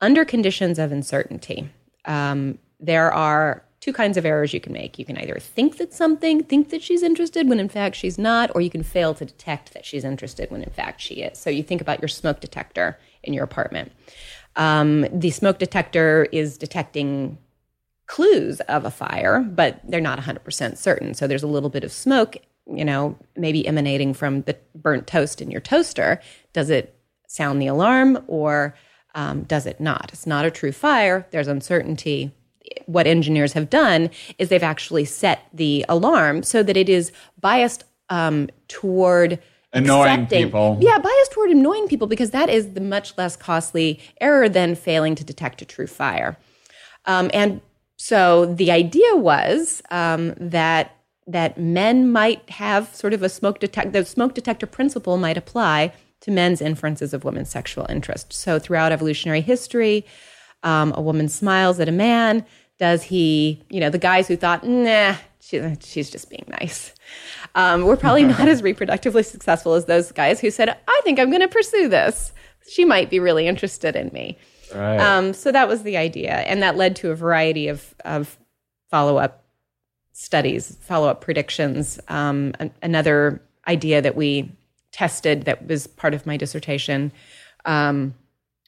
[0.00, 1.68] under conditions of uncertainty,
[2.06, 4.98] um, there are two kinds of errors you can make.
[4.98, 8.50] You can either think that something, think that she's interested when in fact she's not,
[8.54, 11.38] or you can fail to detect that she's interested when in fact she is.
[11.38, 13.92] So you think about your smoke detector in your apartment.
[14.56, 17.38] Um, the smoke detector is detecting
[18.06, 21.14] clues of a fire, but they're not 100% certain.
[21.14, 25.40] So there's a little bit of smoke, you know, maybe emanating from the burnt toast
[25.40, 26.20] in your toaster.
[26.52, 28.74] Does it sound the alarm or
[29.14, 30.10] um, does it not?
[30.12, 31.26] It's not a true fire.
[31.30, 32.32] There's uncertainty.
[32.86, 37.84] What engineers have done is they've actually set the alarm so that it is biased
[38.08, 39.40] um, toward
[39.72, 40.78] Annoying accepting- people.
[40.80, 45.14] Yeah, biased toward annoying people because that is the much less costly error than failing
[45.14, 46.36] to detect a true fire.
[47.06, 47.60] Um, and
[47.96, 53.92] so the idea was um, that that men might have sort of a smoke detect
[53.92, 58.32] the smoke detector principle might apply to men's inferences of women's sexual interest.
[58.32, 60.04] So throughout evolutionary history,
[60.62, 62.44] um, a woman smiles at a man.
[62.80, 66.94] Does he, you know, the guys who thought, nah, she, she's just being nice,
[67.54, 71.28] um, we're probably not as reproductively successful as those guys who said, I think I'm
[71.28, 72.32] going to pursue this.
[72.66, 74.38] She might be really interested in me.
[74.74, 74.98] Right.
[74.98, 78.38] Um, so that was the idea, and that led to a variety of, of
[78.88, 79.44] follow up
[80.12, 82.00] studies, follow up predictions.
[82.08, 84.50] Um, an- another idea that we
[84.90, 87.12] tested that was part of my dissertation
[87.66, 88.14] um,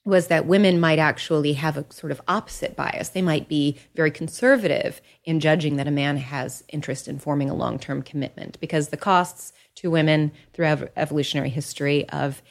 [0.05, 3.11] was that women might actually have a sort of opposite bias.
[3.11, 7.55] They might be very conservative in judging that a man has interest in forming a
[7.55, 12.43] long term commitment because the costs to women through ev- evolutionary history of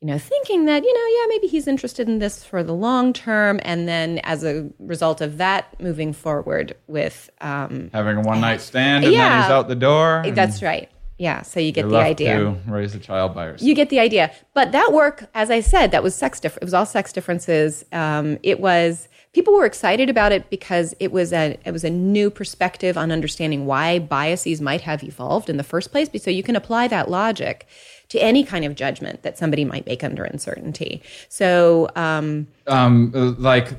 [0.00, 3.14] you know, thinking that, you know, yeah, maybe he's interested in this for the long
[3.14, 3.58] term.
[3.62, 8.60] And then as a result of that, moving forward with, um, Having a one night
[8.60, 9.42] stand and then Yeah.
[9.44, 10.18] he's out the door.
[10.26, 10.90] and that's right.
[11.18, 11.42] Yeah.
[11.42, 12.38] So you get you're the idea.
[12.38, 13.66] to raise a child by yourself.
[13.66, 14.32] You get the idea.
[14.52, 16.62] But that work, as I said, that was sex different.
[16.62, 17.84] It was all sex differences.
[17.92, 21.90] Um, it was people were excited about it because it was a it was a
[21.90, 26.08] new perspective on understanding why biases might have evolved in the first place.
[26.22, 27.66] So you can apply that logic
[28.08, 31.02] to any kind of judgment that somebody might make under uncertainty.
[31.28, 33.72] So um, um, like,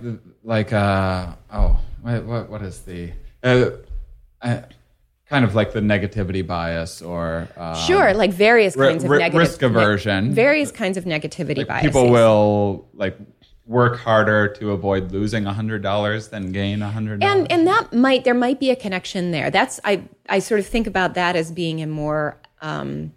[0.43, 3.11] like, uh, oh, what, what, what is the,
[3.43, 3.69] uh,
[4.41, 4.61] uh,
[5.29, 9.37] kind of like the negativity bias or, uh, Sure, like various ri- kinds of negative
[9.39, 10.33] risk aversion.
[10.33, 11.83] various kinds of negativity bias.
[11.83, 13.17] people will like
[13.65, 17.35] work harder to avoid losing a hundred dollars than gain a hundred dollars.
[17.39, 19.49] and and that might there might be a connection there.
[19.49, 23.11] That's I I sort of think about that as being a more um,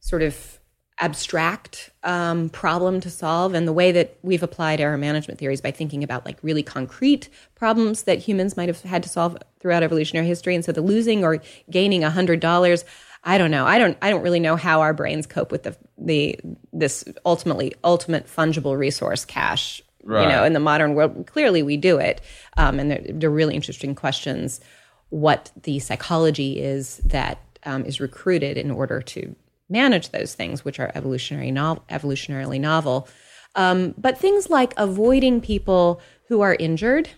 [0.00, 0.60] sort of
[0.98, 3.54] abstract um, problem to solve.
[3.54, 7.28] And the way that we've applied error management theories by thinking about like really concrete
[7.54, 10.54] problems that humans might have had to solve throughout evolutionary history.
[10.54, 12.84] And so the losing or gaining a hundred dollars
[13.26, 13.64] i don't know.
[13.64, 16.38] I don't i don't really know how our brains cope with the the
[16.72, 19.80] this ultimately ultimate fungible resource cash
[20.22, 21.26] you know in the modern world.
[21.26, 22.20] Clearly we do it.
[22.56, 24.60] Um, and they're, they're really interesting questions
[25.10, 29.34] what the psychology is that um, is recruited in order to
[29.68, 33.08] manage those things, which are evolutionary nov- evolutionarily novel.
[33.54, 37.08] Um, but things like avoiding people who are injured,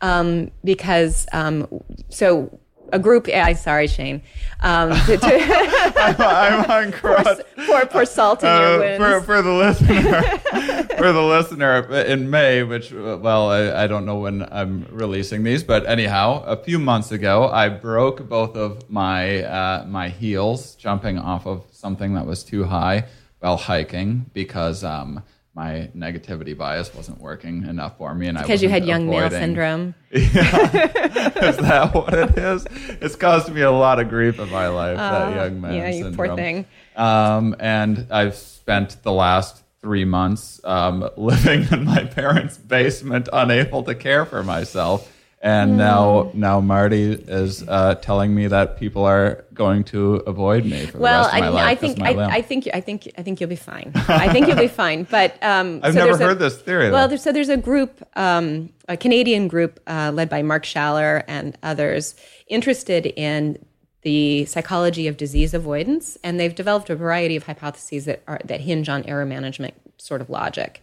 [0.00, 1.66] um, because um,
[2.08, 2.60] so
[2.92, 3.28] a group.
[3.28, 4.22] I sorry, Shane.
[4.60, 5.26] Um, to, to,
[5.96, 7.40] I'm on cross.
[7.66, 8.98] pour, pour salt in your Uh, wounds.
[8.98, 10.22] for, for the listener,
[10.98, 15.64] for the listener, in May, which well, I, I don't know when I'm releasing these,
[15.64, 21.18] but anyhow, a few months ago, I broke both of my uh, my heels jumping
[21.18, 23.06] off of something that was too high
[23.40, 25.22] while hiking because um,
[25.54, 29.28] my negativity bias wasn't working enough for me, and I because you had young male
[29.28, 29.94] syndrome.
[30.10, 32.66] Is that what it is?
[33.00, 34.96] It's caused me a lot of grief in my life.
[34.96, 36.66] that young man yeah, you poor thing.
[36.96, 43.82] Um, and I've spent the last three months um, living in my parents' basement, unable
[43.82, 45.11] to care for myself.
[45.44, 50.86] And now, now Martie is uh, telling me that people are going to avoid me
[50.86, 51.80] for the Well, rest of my I, life.
[51.80, 52.26] Think my I.
[52.36, 53.90] I think I think I think you'll be fine.
[54.06, 55.02] I think you'll be fine.
[55.02, 56.92] But um, I've so never there's a- heard this theory.
[56.92, 61.24] Well, there's, so there's a group, um, a Canadian group uh, led by Mark Schaller
[61.26, 62.14] and others,
[62.46, 63.58] interested in
[64.02, 68.60] the psychology of disease avoidance, and they've developed a variety of hypotheses that are that
[68.60, 70.82] hinge on error management sort of logic.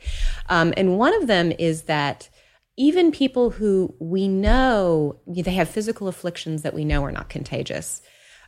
[0.49, 2.27] Um, and one of them is that
[2.79, 8.01] even people who we know they have physical afflictions that we know are not contagious.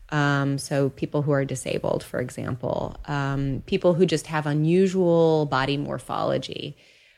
[0.07, 5.75] Um, so people who are disabled, for example, um, people who just have unusual body
[5.75, 6.77] morphology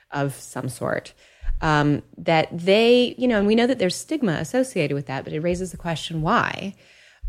[0.09, 1.13] of some sort.
[1.61, 5.33] Um, that they, you know, and we know that there's stigma associated with that, but
[5.33, 6.73] it raises the question why.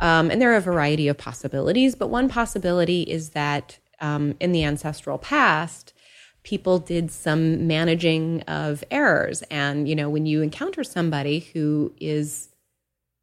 [0.01, 4.53] Um, and there are a variety of possibilities, but one possibility is that um, in
[4.53, 5.94] the ancestral past,
[6.45, 9.43] people did some managing of errors.
[9.51, 12.51] And, you know, when you encounter somebody who is,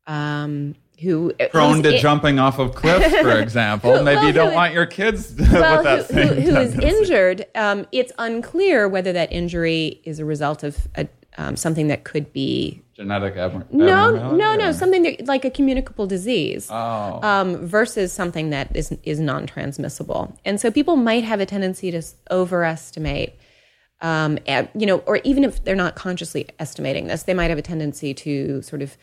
[0.07, 3.97] um, who prone to i- jumping off of cliffs, for example.
[3.97, 6.57] Who- Maybe well, you don't who- want your kids well, with that who, who, who
[6.57, 11.07] is injured, um, it's unclear whether that injury is a result of a,
[11.37, 16.05] um, something that could be Genetic abnor- no, no, no, something that, like a communicable
[16.05, 17.19] disease, Oh.
[17.23, 20.37] um, versus something that is is non-transmissible.
[20.45, 23.31] And so people might have a tendency to overestimate,
[24.01, 24.37] um,
[24.75, 28.13] you know, or even if they're not consciously estimating this, they might have a tendency
[28.13, 28.97] to sort of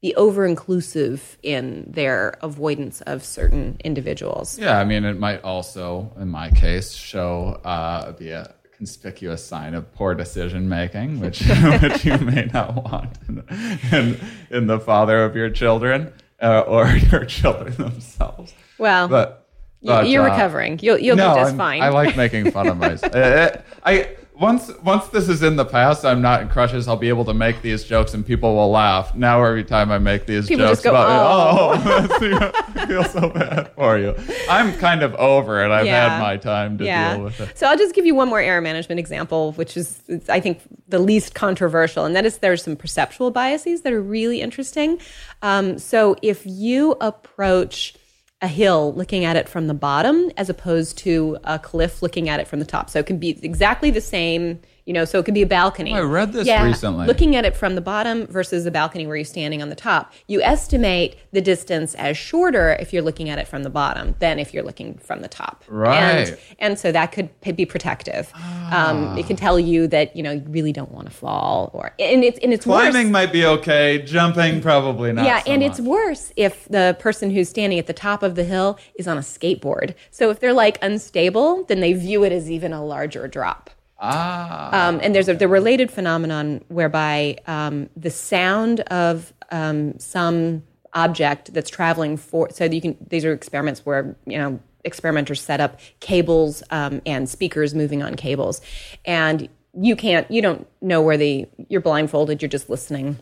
[0.00, 4.58] be over-inclusive in their avoidance of certain individuals.
[4.58, 8.52] Yeah, I mean, it might also, in my case, show uh, be a
[8.86, 11.40] conspicuous sign of poor decision making, which
[11.82, 13.44] which you may not want in,
[13.92, 14.20] in,
[14.50, 16.12] in the father of your children
[16.42, 18.52] uh, or your children themselves.
[18.78, 19.46] Well, But,
[19.84, 20.80] but you're uh, recovering.
[20.82, 21.80] You'll you'll no, be just I'm- fine.
[21.80, 23.14] I like making fun of myself.
[23.14, 23.50] Uh,
[23.84, 26.88] I once once this is in the past, I'm not in crushes.
[26.88, 29.14] I'll be able to make these jokes and people will laugh.
[29.14, 33.28] Now every time I make these People jokes just go, about oh, I feel so
[33.30, 34.14] bad for you.
[34.50, 35.70] I'm kind of over it.
[35.70, 36.08] I've Yeah.
[36.10, 37.14] had my time to yeah.
[37.14, 37.56] deal with it.
[37.56, 40.60] So I'll just give you one more error management example, which is, is, I think,
[40.88, 44.98] the least controversial, and that is there's some perceptual biases that are really interesting.
[45.42, 47.94] Um, so if you approach
[48.42, 52.40] a hill looking at it from the bottom as opposed to a cliff looking at
[52.40, 54.60] it from the top, so it can be exactly the same.
[54.84, 55.92] You know, so it could be a balcony.
[55.92, 57.06] Oh, I read this yeah, recently.
[57.06, 60.12] Looking at it from the bottom versus a balcony where you're standing on the top,
[60.26, 64.38] you estimate the distance as shorter if you're looking at it from the bottom than
[64.38, 65.64] if you're looking from the top.
[65.68, 66.28] Right.
[66.28, 68.32] And, and so that could be protective.
[68.72, 71.94] Um, it can tell you that you know you really don't want to fall, or
[71.98, 73.12] and it's and it's Climbing worse.
[73.12, 74.02] might be okay.
[74.02, 75.24] Jumping probably not.
[75.24, 78.44] Yeah, so and it's worse if the person who's standing at the top of the
[78.44, 79.94] hill is on a skateboard.
[80.10, 83.70] So if they're like unstable, then they view it as even a larger drop.
[84.02, 84.88] Ah.
[84.88, 90.62] Um, and there's a the related phenomenon whereby um, the sound of um, some
[90.94, 95.60] object that's traveling for so you can these are experiments where you know experimenters set
[95.60, 98.60] up cables um, and speakers moving on cables
[99.04, 99.48] and
[99.80, 103.18] you can't you don't know where the you're blindfolded you're just listening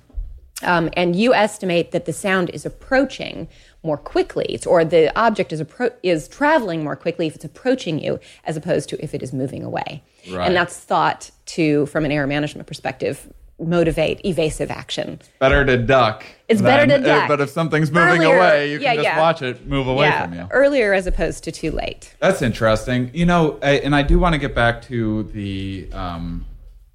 [0.62, 3.48] um, and you estimate that the sound is approaching
[3.82, 8.20] more quickly, or the object is appro- is traveling more quickly if it's approaching you,
[8.44, 10.02] as opposed to if it is moving away.
[10.30, 10.46] Right.
[10.46, 15.18] And that's thought to, from an error management perspective, motivate evasive action.
[15.38, 16.24] Better to duck.
[16.48, 17.28] It's better to duck.
[17.28, 19.18] But if something's moving Earlier- away, you can yeah, just yeah.
[19.20, 20.48] watch it move away yeah, from you.
[20.50, 22.14] earlier as opposed to too late.
[22.20, 23.10] That's interesting.
[23.12, 26.46] You know, I, and I do want to get back to the um,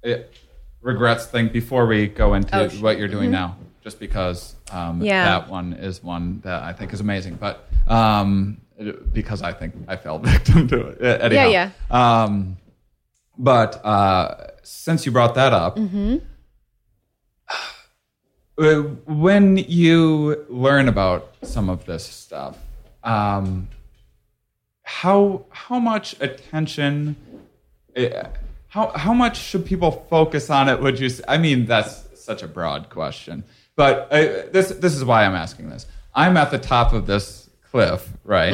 [0.02, 0.34] it,
[0.82, 5.24] regrets thing before we go into Oh, what you're doing now, just because um, Yeah.
[5.24, 7.36] that one is one that I think is amazing.
[7.36, 8.60] But um,
[9.12, 11.20] because I think I fell victim to it.
[11.22, 11.48] Anyhow.
[11.48, 12.56] Yeah, Um,
[13.38, 16.16] but uh, since you brought that up, Mm-hmm.
[18.58, 22.56] uh, when you learn about some of this stuff,
[23.04, 23.68] um,
[24.82, 27.16] how how much attention,
[27.96, 28.24] uh,
[28.68, 30.80] how how much should people focus on it?
[30.80, 31.10] Would you?
[31.28, 33.44] I mean, that's such a broad question,
[33.76, 35.86] but uh, this this is why I'm asking this.
[36.14, 38.52] I'm at the top of this cliff, right?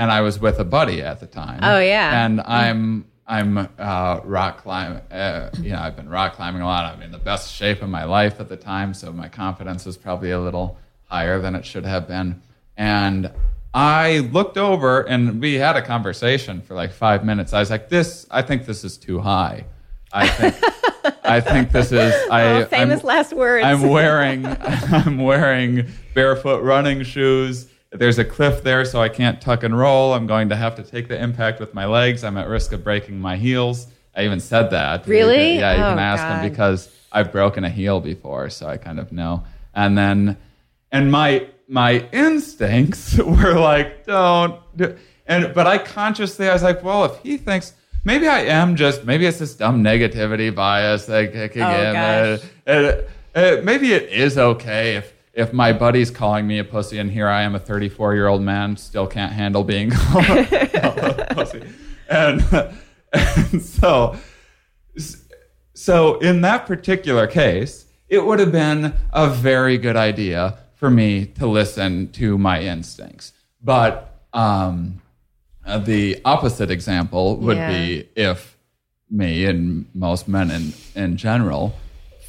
[0.00, 1.60] And I was with a buddy at the time.
[1.60, 1.64] Mm-hmm.
[1.64, 2.24] Oh, yeah.
[2.24, 5.00] And I'm I'm uh, rock climbing.
[5.10, 6.92] Uh, you know, I've been rock climbing a lot.
[6.92, 9.96] I'm in the best shape of my life at the time, so my confidence was
[9.96, 12.42] probably a little higher than it should have been.
[12.76, 13.30] And
[13.72, 17.52] I looked over, and we had a conversation for like five minutes.
[17.52, 19.64] I was like, "This, I think this is too high.
[20.12, 20.54] I think,
[21.24, 22.12] I think this is.
[22.30, 23.64] I Oh, famous I'm- last words.
[23.64, 27.68] I'm wearing I'm wearing barefoot running shoes.
[27.90, 30.14] There's a cliff there, so I can't tuck and roll.
[30.14, 32.24] I'm going to have to take the impact with my legs.
[32.24, 33.86] I'm at risk of breaking my heels.
[34.16, 35.06] I even said that.
[35.06, 35.56] Really?
[35.58, 36.42] Yeah, you Oh, can ask God.
[36.42, 39.44] them because I've broken a heel before, so I kind of know.
[39.74, 40.36] And then,
[40.92, 44.60] and my my instincts were like, don't.
[44.76, 44.96] Do,
[45.26, 47.72] and but I consciously, I was like, well, if he thinks.
[48.04, 49.04] Maybe I am just.
[49.04, 51.92] Maybe it's this dumb negativity bias that kicking Oh, in.
[51.94, 53.04] gosh.
[53.34, 57.26] Uh, maybe it is okay if if my buddy's calling me a pussy and here
[57.26, 61.62] I am a 34 year old man still can't handle being called a pussy
[62.08, 62.44] and,
[63.12, 64.16] and so
[65.74, 71.26] so in that particular case it would have been a very good idea for me
[71.26, 75.00] to listen to my instincts but um,
[75.66, 77.68] uh, the opposite example would Yeah.
[77.68, 78.56] be if
[79.10, 81.74] me and most men in, in general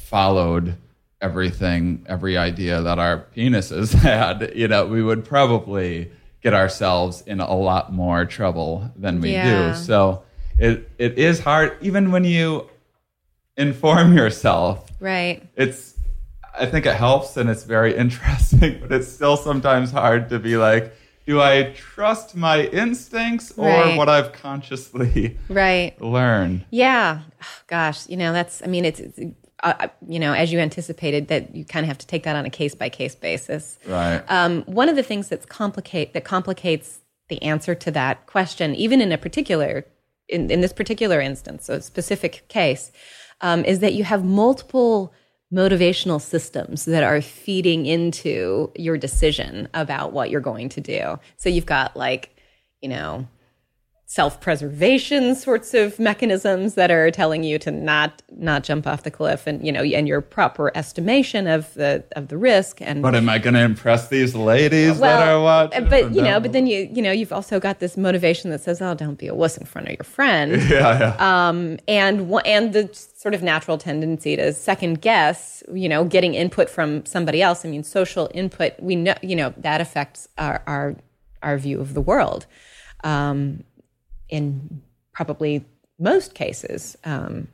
[0.08, 0.76] followed
[1.20, 6.10] everything, every idea that our penises had, you know, we would probably
[6.42, 9.68] get ourselves in a lot more trouble than we Yeah.
[9.70, 9.74] do.
[9.74, 10.22] So
[10.58, 12.68] it it is hard, even when you
[13.56, 14.90] inform yourself.
[15.00, 15.42] right.
[15.56, 15.94] It's
[16.58, 20.56] I think it helps and it's very interesting, but it's still sometimes hard to be
[20.56, 20.94] like,
[21.26, 23.96] do I trust my instincts or Right.
[23.98, 26.00] what I've consciously Right.
[26.00, 26.64] learned?
[26.70, 27.22] Yeah.
[27.42, 29.18] Oh, gosh, you know, that's, I mean, it's, it's
[29.62, 32.44] uh, you know, as you anticipated, that you kind of have to take that on
[32.46, 33.78] a case by case basis.
[33.86, 34.22] Right.
[34.28, 39.00] Um, one of the things that's complicate that complicates the answer to that question, even
[39.00, 39.84] in a particular,
[40.28, 42.92] in, in this particular instance, a specific case,
[43.40, 45.12] um, is that you have multiple
[45.52, 51.18] motivational systems that are feeding into your decision about what you're going to do.
[51.36, 52.36] So you've got like,
[52.80, 53.26] you know,
[54.08, 59.48] self-preservation sorts of mechanisms that are telling you to not not jump off the cliff
[59.48, 63.28] and you know and your proper estimation of the of the risk and But am
[63.28, 65.88] I going to impress these ladies well, that are watching?
[65.88, 68.80] but you know but then you you know you've also got this motivation that says
[68.80, 71.48] oh don't be a wuss in front of your friend yeah, yeah.
[71.48, 72.88] um, and and the
[73.26, 77.64] sort of natural tendency to second guess, you know, getting input from somebody else.
[77.64, 78.74] I mean, social input.
[78.80, 80.94] We know, you know, that affects our our,
[81.42, 82.46] our view of the world.
[83.02, 83.64] Um,
[84.28, 85.64] in probably
[85.98, 87.48] most cases, um,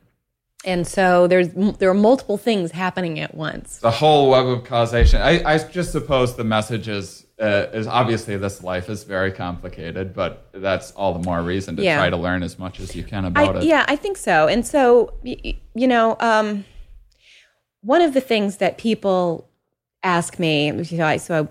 [0.65, 1.49] and so there's
[1.79, 3.77] there are multiple things happening at once.
[3.79, 5.21] the whole web of causation.
[5.21, 10.13] I, I just suppose the message is, uh, is obviously this life is very complicated,
[10.13, 11.97] but that's all the more reason to Yeah.
[11.97, 13.63] try to learn as much as you can about I, it.
[13.65, 14.47] Yeah, I think so.
[14.47, 16.63] And so, y- y- you know, um,
[17.81, 19.49] one of the things that people
[20.01, 21.47] ask me, you know, I, so I,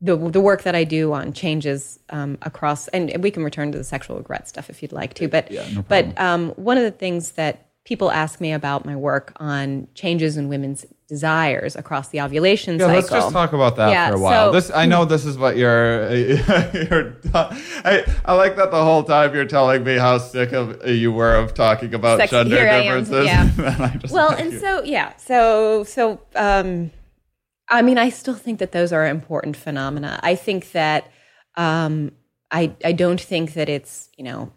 [0.00, 3.78] the the work that I do on changes um, across, and we can return to
[3.78, 5.28] the sexual regret stuff if you'd like to.
[5.28, 8.94] But Yeah, no but um, one of the things that people ask me about my
[8.94, 12.94] work on changes in women's desires across the ovulation Yeah, cycle.
[12.96, 14.48] let's just talk about that Yeah, for a while.
[14.48, 16.08] so- this I know this is what you're.
[16.14, 21.10] you're I, I like that the whole time you're telling me how sick of you
[21.12, 23.26] were of talking about Sex- gender I am, differences.
[23.26, 23.90] yeah.
[24.02, 24.60] And well and you.
[24.60, 26.90] so yeah so so um
[27.70, 31.10] i mean i still think that those are important phenomena i think that
[31.56, 32.12] um
[32.50, 34.50] i i don't think that it's you know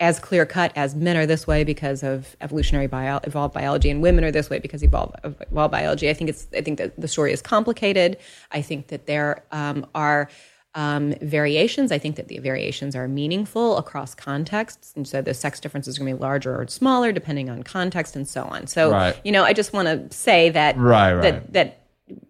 [0.00, 4.00] as clear cut as men are this way because of evolutionary bio, evolved biology and
[4.00, 7.08] women are this way because evolved, evolved biology i think it's i think that the
[7.08, 8.16] story is complicated
[8.52, 10.28] i think that there um, are
[10.74, 11.90] um, variations.
[11.90, 15.98] I think that the variations are meaningful across contexts, and so the sex difference is
[15.98, 18.66] going to be larger or smaller depending on context and so on.
[18.66, 19.16] So, Right.
[19.24, 21.22] you know, I just want to say that Right, right.
[21.22, 21.77] that that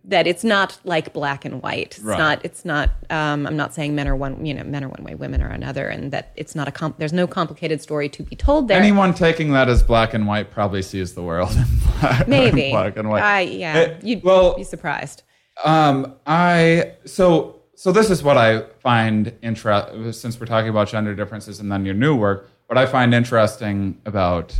[0.04, 1.96] that it's not like black and white.
[1.96, 2.18] It's Right.
[2.18, 2.40] not.
[2.44, 2.90] It's not.
[3.10, 4.44] Um, I'm not saying men are one.
[4.44, 6.70] You know, men are one way, women are another, and that it's not a.
[6.72, 8.78] Com- there's no complicated story to be told there.
[8.78, 11.64] Anyone taking that as black and white probably sees the world in
[12.00, 12.70] black, Maybe.
[12.70, 13.22] black and white.
[13.22, 13.76] I yeah.
[13.78, 15.22] It- you'd well, be surprised.
[15.64, 21.14] Um, I so so this is what I find interesting since we're talking about gender
[21.14, 22.48] differences and then your new work.
[22.66, 24.58] What I find interesting about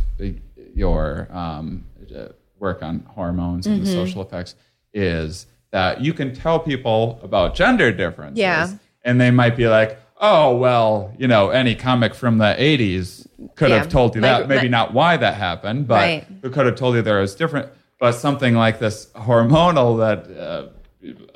[0.73, 3.85] your um, uh, work on hormones and Mm-hmm.
[3.85, 4.55] the social effects
[4.93, 8.69] is that you can tell people about gender differences, Yeah.
[9.03, 13.69] and they might be like, "Oh, well, you know, any comic from the '80s could
[13.69, 13.77] Yeah.
[13.77, 14.47] have told you that.
[14.47, 16.25] Maybe like- not why that happened, but Right.
[16.41, 17.67] who could have told you there was different."
[17.99, 20.63] But something like this hormonal that uh,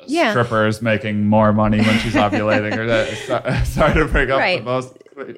[0.06, 0.30] Yeah.
[0.32, 3.66] stripper is making more money when she's ovulating, or that.
[3.66, 4.58] Sorry to bring up Right.
[4.58, 4.96] the most.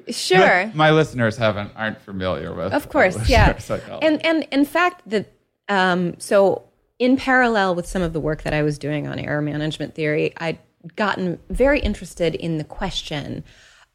[0.09, 0.71] Sure.
[0.73, 2.73] My listeners haven't aren't familiar with.
[2.73, 3.53] Of course, yeah.
[4.01, 5.25] And and in fact, the
[5.69, 6.63] um, so
[6.99, 10.33] in parallel with some of the work that I was doing on error management theory,
[10.37, 10.59] I'd
[10.95, 13.43] gotten very interested in the question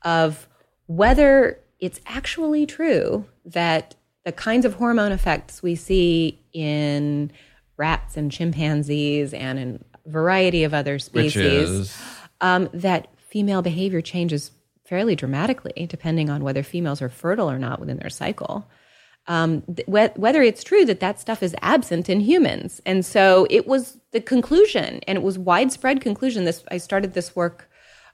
[0.03, 0.49] of
[0.87, 3.95] whether it's actually true that
[4.25, 7.33] the kinds of hormone effects we see in
[7.77, 11.97] rats and chimpanzees and in a variety of other species,
[12.41, 14.53] um, that female behavior changes
[14.85, 18.69] fairly dramatically depending on whether females are fertile or not within their cycle.
[19.29, 23.69] Um, th- whether it's true that that stuff is absent in humans, and so it
[23.69, 26.45] was the conclusion, and it was widespread conclusion.
[26.45, 27.71] This I started this work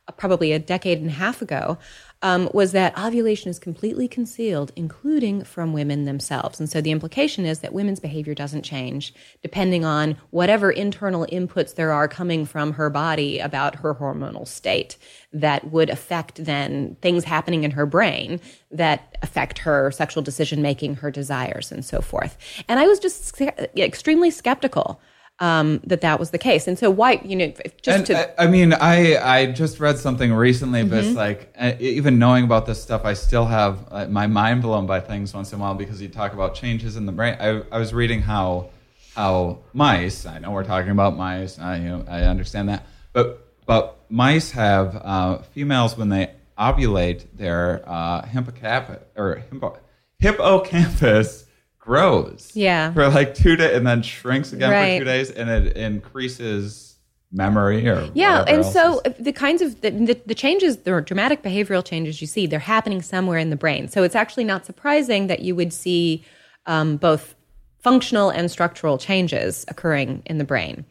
[0.06, 1.78] uh, probably a decade and a half ago,
[2.22, 6.58] um, was that ovulation is completely concealed, including from women themselves.
[6.58, 11.74] And so the implication is that women's behavior doesn't change depending on whatever internal inputs
[11.74, 14.96] there are coming from her body about her hormonal state
[15.32, 18.40] that would affect then things happening in her brain
[18.70, 22.36] that affect her sexual decision making, her desires, and so forth.
[22.68, 23.40] And I was just
[23.76, 25.00] extremely skeptical.
[25.40, 28.44] Um, that that was the case, and so why you know just And to I,
[28.44, 31.08] I mean, I I just read something recently, but Mm-hmm.
[31.08, 34.86] it's like uh, even knowing about this stuff, I still have uh, my mind blown
[34.86, 37.36] by things once in a while because you talk about changes in the brain.
[37.38, 38.70] I, I was reading how
[39.14, 40.26] how mice.
[40.26, 41.58] I know we're talking about mice.
[41.60, 47.26] I you know, I understand that, but but mice have uh, females when they ovulate,
[47.36, 49.78] their uh, hippocampus or hippo,
[50.18, 51.44] hippocampus
[51.88, 52.50] grows.
[52.54, 52.92] Yeah.
[52.92, 54.98] For like two days, and then shrinks again Right.
[54.98, 56.96] for two days, and it increases
[57.32, 61.42] memory or Yeah, and so is- the kinds of the, the, the changes, the dramatic
[61.42, 63.88] behavioral changes you see, they're happening somewhere in the brain.
[63.88, 66.24] So it's actually not surprising that you would see
[66.66, 67.34] um, both
[67.82, 70.84] functional and structural changes occurring in the brain.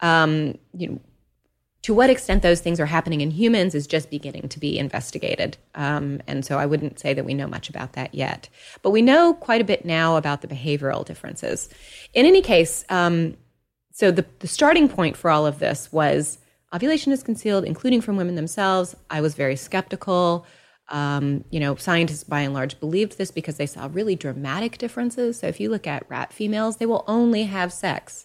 [0.00, 1.00] Um, you know,
[1.84, 5.58] to what extent those things are happening in humans is just beginning to be investigated.
[5.74, 8.48] Um, and so I wouldn't say that we know much about that yet.
[8.80, 11.68] But we know quite a bit now about the behavioral differences.
[12.14, 13.36] In any case, um,
[13.92, 16.38] so the, the starting point for all of this was
[16.74, 18.96] ovulation is concealed, including from women themselves.
[19.10, 20.46] I was very skeptical.
[20.88, 25.38] Um, you know, scientists by and large believed this because they saw really dramatic differences.
[25.38, 28.24] So if you look at rat females, they will only have sex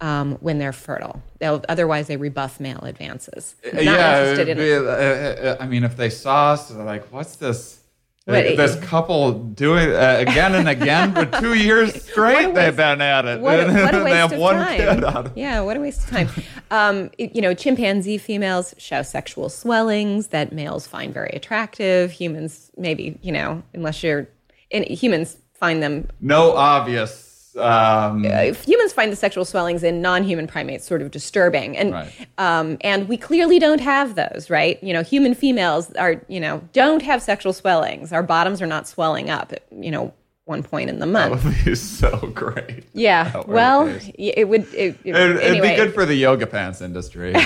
[0.00, 1.22] um, when they're fertile.
[1.38, 3.54] They'll, otherwise, they rebuff male advances.
[3.72, 7.10] Not yeah, interested in be, uh, uh, I mean, if they saw us, they're like,
[7.12, 7.80] "What's this?
[8.26, 12.46] What- this couple doing uh, again and again for two years straight?
[12.46, 13.40] waste- they've been at it.
[13.40, 14.76] What what they have one time.
[14.78, 15.32] kid out of it.
[15.36, 16.28] Yeah, what a waste of time.
[16.70, 22.10] Um, you know, chimpanzee females show sexual swellings that males find very attractive.
[22.12, 24.26] Humans, maybe, you know, unless you're,
[24.72, 27.33] and humans find them, No obvious.
[27.56, 31.76] Um, if humans find the sexual swellings in non-human primates sort of disturbing.
[31.76, 32.12] And, Right.
[32.38, 34.82] um, and we clearly don't have those, right?
[34.82, 38.12] You know, human females are, you know, don't have sexual swellings.
[38.12, 40.12] Our bottoms are not swelling up at, you know,
[40.46, 41.42] one point in the month.
[41.42, 42.84] that would be so great.
[42.92, 43.42] Yeah.
[43.46, 44.62] Well, y- it would.
[44.74, 47.34] It, it, It'd, it'd be good for the yoga pants industry.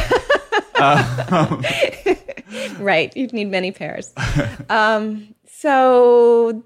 [2.78, 3.12] right.
[3.16, 4.12] You'd need many pairs.
[4.70, 6.62] um, so,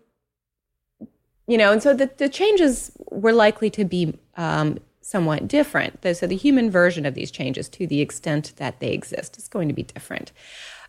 [1.47, 6.03] you know, and so the, the changes were likely to be um, somewhat different.
[6.03, 9.68] So the human version of these changes, to the extent that they exist, is going
[9.68, 10.32] to be different.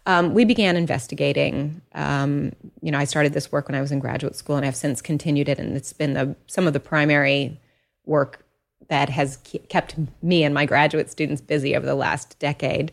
[0.05, 1.81] Um, we began investigating.
[1.95, 2.51] Um,
[2.81, 5.01] you know, I started this work when I was in graduate school, and I've since
[5.01, 7.59] continued it, and it's been the, some of the primary
[8.05, 8.45] work
[8.89, 12.91] that has ke- kept me and my graduate students busy over the last decade.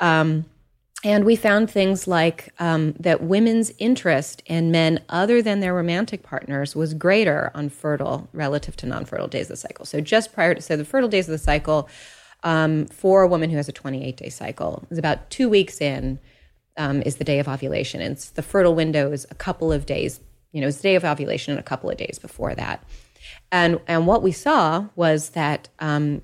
[0.00, 0.46] Um,
[1.04, 6.24] and we found things like um, that women's interest in men other than their romantic
[6.24, 9.84] partners was greater on fertile relative to non fertile days of the cycle.
[9.84, 11.88] So, just prior to, so the fertile days of the cycle,
[12.42, 14.84] um, for a woman who has a 28 day cycle.
[14.90, 16.18] is about two weeks in
[16.76, 18.00] um, is the day of ovulation.
[18.00, 20.20] And it's, the fertile window is a couple of days,
[20.52, 22.84] you know, it's the day of ovulation and a couple of days before that.
[23.50, 26.22] And, and what we saw was that um,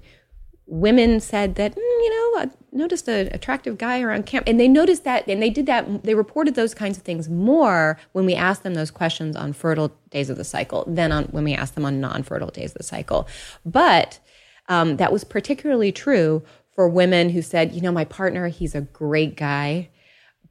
[0.66, 4.46] women said that, mm, you know, I noticed an attractive guy around camp.
[4.46, 7.98] And they noticed that, and they did that, they reported those kinds of things more
[8.12, 11.44] when we asked them those questions on fertile days of the cycle than on when
[11.44, 13.28] we asked them on non fertile days of the cycle.
[13.64, 14.20] But
[14.68, 16.42] um, that was particularly true
[16.74, 19.90] for women who said, you know, my partner, he's a great guy,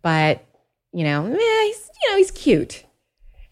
[0.01, 0.45] but,
[0.93, 2.85] you know, eh, he's, you know, he's cute,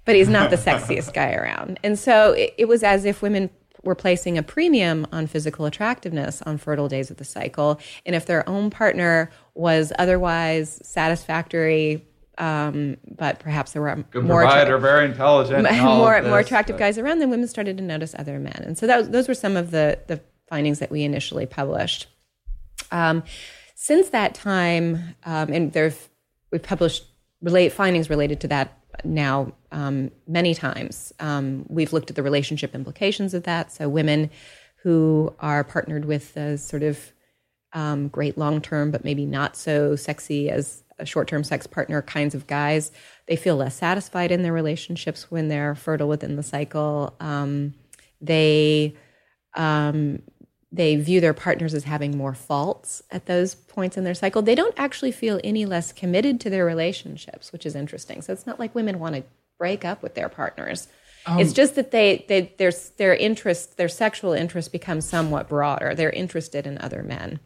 [0.05, 1.80] but he's not the sexiest guy around.
[1.84, 3.49] And so it, it was as if women
[3.84, 7.80] were placing a premium on physical attractiveness on fertile days of the cycle.
[8.06, 12.06] And if their own partner was otherwise satisfactory,
[12.38, 15.70] um, but perhaps there were Good more provider, very intelligent.
[15.82, 19.10] more more attractive guys around, then women started to notice other men, and so was,
[19.10, 22.08] those were some of the the findings that we initially published.
[22.92, 23.24] Um,
[23.76, 26.10] since that time, um, and there've
[26.52, 27.06] we've published
[27.42, 31.14] relate findings related to that now um, many times.
[31.20, 33.72] Um, we've looked at the relationship implications of that.
[33.72, 34.30] So women
[34.84, 37.12] who are partnered with a sort of
[37.74, 42.02] um, great long term, but maybe not so sexy as a short term sex partner
[42.02, 42.91] kinds of guys.
[43.28, 47.16] They feel less satisfied in their relationships when they're fertile within the cycle.
[47.20, 47.74] Um,
[48.20, 48.95] they
[49.56, 50.22] um,
[50.72, 54.41] they view their partners as having more faults at those points in their cycle.
[54.41, 58.22] They don't actually feel any less committed to their relationships, which is interesting.
[58.22, 59.24] So it's not like women want to
[59.57, 60.88] break up with their partners.
[61.28, 65.93] it's just that they, they their their interest, their sexual interest becomes somewhat broader.
[65.93, 67.39] They're interested in other men.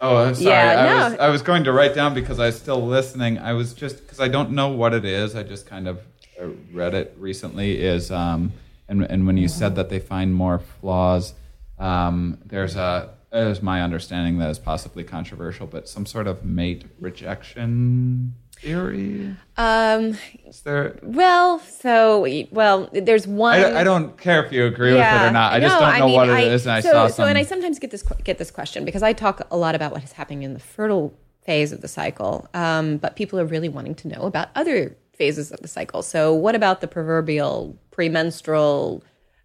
[0.00, 0.46] Oh, I'm sorry.
[0.46, 1.10] Yeah, I, no.
[1.10, 3.38] was, I was going to write down because I was still listening.
[3.38, 5.34] I was just because I don't know what it is.
[5.34, 6.00] I just kind of
[6.40, 7.80] uh, read it recently.
[7.80, 8.52] Is um,
[8.88, 11.34] and and when you said that they find more flaws,
[11.78, 13.10] um, there's a.
[13.32, 19.36] Was my understanding that is possibly controversial, but some sort of mate rejection theory.
[19.58, 20.16] Um,
[20.46, 20.98] Is there?
[21.02, 23.58] well, so well, there's one.
[23.58, 25.52] I, don't- I don't care if you agree with it or not.
[25.52, 27.36] I just don't know mean, what it I- is, and I so, saw so, and
[27.36, 30.12] I sometimes get this get this question because I talk a lot about what is
[30.12, 31.12] happening in the fertile
[31.44, 35.50] phase of the cycle, um, but people are really wanting to know about other phases
[35.52, 36.02] of the cycle.
[36.02, 39.02] So, what about the proverbial premenstrual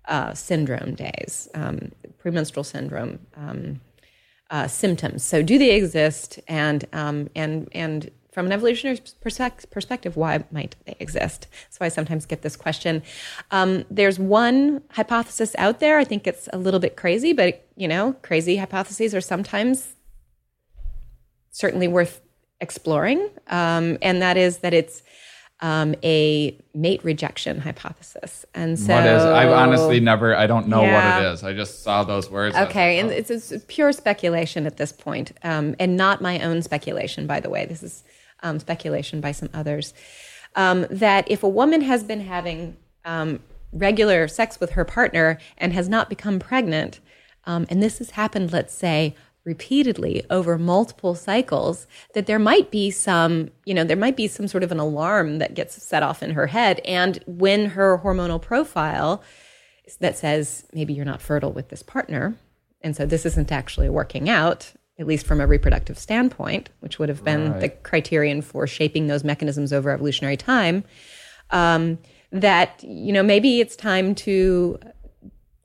[0.10, 3.80] uh, syndrome days, um, premenstrual syndrome um,
[4.49, 5.24] uh, symptoms?
[5.24, 6.39] So, do they exist?
[6.49, 11.47] And um, and and from an evolutionary perspective, why might they exist?
[11.70, 13.04] So I sometimes get this question.
[13.52, 15.97] Um, there's one hypothesis out there.
[15.97, 19.95] I think it's a little bit crazy, but you know, crazy hypotheses are sometimes
[21.52, 22.22] certainly worth
[22.62, 25.04] exploring, um, and that is that it's
[25.62, 28.45] um, a mate rejection hypothesis.
[28.53, 29.24] And so, what is?
[29.24, 30.36] I honestly never.
[30.36, 31.20] I don't know Yeah.
[31.20, 31.43] what it is.
[31.43, 32.55] I just saw those words.
[32.55, 33.34] Okay, like, and oh.
[33.34, 37.49] it's, it's pure speculation at this point, um, and not my own speculation, by the
[37.49, 37.66] way.
[37.66, 38.03] This is
[38.41, 39.93] um, speculation by some others.
[40.55, 43.39] Um, that if a woman has been having um,
[43.72, 46.99] regular sex with her partner and has not become pregnant,
[47.45, 52.92] um, and this has happened, let's say, repeatedly over multiple cycles, that there might be
[52.92, 56.22] some, you know, there might be some sort of an alarm that gets set off
[56.22, 56.80] in her head.
[56.86, 59.24] And when her hormonal profile
[60.00, 62.36] that says maybe you're not fertile with this partner.
[62.82, 67.10] And so this isn't actually working out, at least from a reproductive standpoint, which would
[67.10, 70.84] have been the criterion for shaping those mechanisms over evolutionary time.
[71.52, 72.00] Um,
[72.32, 74.80] that, you know, maybe it's time to,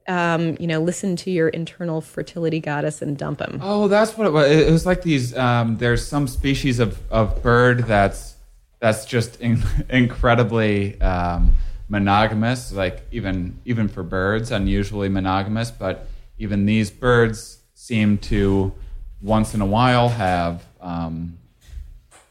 [0.09, 3.59] um, you know, listen to your internal fertility goddess and dump him.
[3.63, 4.51] Oh, that's what it was.
[4.51, 5.37] It was like these.
[5.37, 8.37] Um, there's some species of, of bird that's
[8.79, 11.57] that's just in, incredibly um,
[11.89, 12.73] monogamous.
[12.73, 15.71] Like even even for birds, unusually monogamous.
[15.71, 16.07] But
[16.39, 18.73] even these birds seem to
[19.21, 21.39] once in a while have um,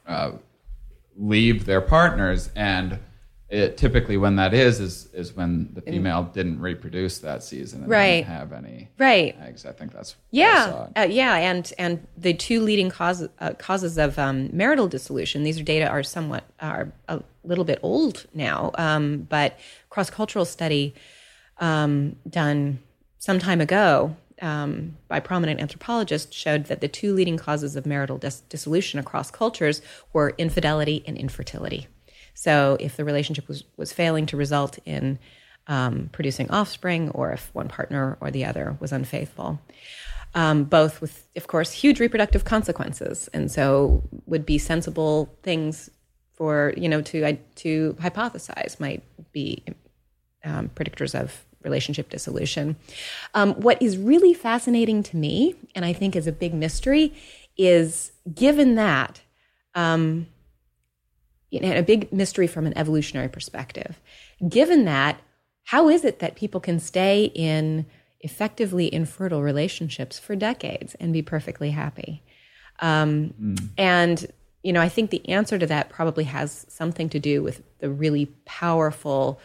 [0.07, 0.31] uh,
[1.17, 2.99] leave their partners and.
[3.47, 7.89] It, typically, when that is, is is when the female didn't reproduce that season and
[7.89, 8.21] Right.
[8.21, 9.35] didn't have any Right.
[9.39, 9.67] eggs.
[9.67, 10.87] I think that's what I saw.
[10.95, 15.43] Yeah, uh, yeah, and and the two leading causes uh, causes of um, marital dissolution.
[15.43, 19.59] These are data are somewhat are a little bit old now, um, but
[19.91, 20.95] cross cultural study
[21.59, 22.79] um, done
[23.19, 28.17] some time ago um, by prominent anthropologists showed that the two leading causes of marital
[28.17, 29.81] dis- dissolution across cultures
[30.13, 31.87] were infidelity and infertility.
[32.35, 35.17] So, if the relationship was was failing to result in
[35.67, 39.59] um, producing offspring, or if one partner or the other was unfaithful,
[40.35, 45.89] um, both with, of course, huge reproductive consequences, and so would be sensible things
[46.33, 49.63] for you know to to hypothesize might be
[50.43, 52.75] um, predictors of relationship dissolution.
[53.33, 57.13] Um, what is really fascinating to me, and I think is a big mystery,
[57.57, 59.21] is given that,
[59.73, 60.27] um,
[61.63, 64.01] a big mystery from an evolutionary perspective,
[64.47, 65.19] given that,
[65.63, 67.85] how is it that people can stay in
[68.19, 72.23] effectively infertile relationships for decades and be perfectly happy?
[72.79, 73.69] Um, mm.
[73.77, 74.25] And
[74.63, 77.89] you know, I think the answer to that probably has something to do with the
[77.89, 79.39] really powerful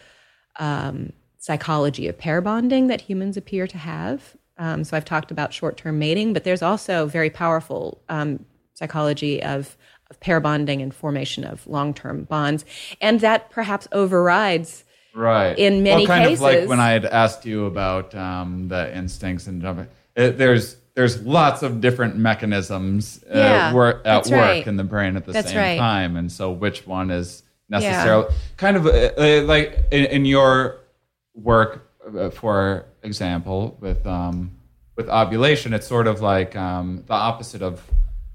[0.59, 4.35] um, psychology of pair bonding that humans appear to have.
[4.57, 9.77] Um, so I've talked about short-term mating, but there's also very powerful um, psychology of,
[10.11, 12.63] of pair bonding and formation of long-term bonds,
[13.01, 14.83] and that perhaps overrides
[15.15, 16.39] right in many well, kind cases.
[16.39, 20.75] Of like when I had asked you about um, the instincts and jumping, it, there's
[20.93, 24.67] there's lots of different mechanisms uh, yeah, work, at work right.
[24.67, 25.79] in the brain at the that's same right.
[25.79, 28.35] time, and so which one is necessarily yeah.
[28.57, 30.81] kind of uh, uh, like in, in, your
[31.33, 34.51] work, uh, for example, with um,
[34.97, 37.81] with ovulation, it's sort of like um, the opposite of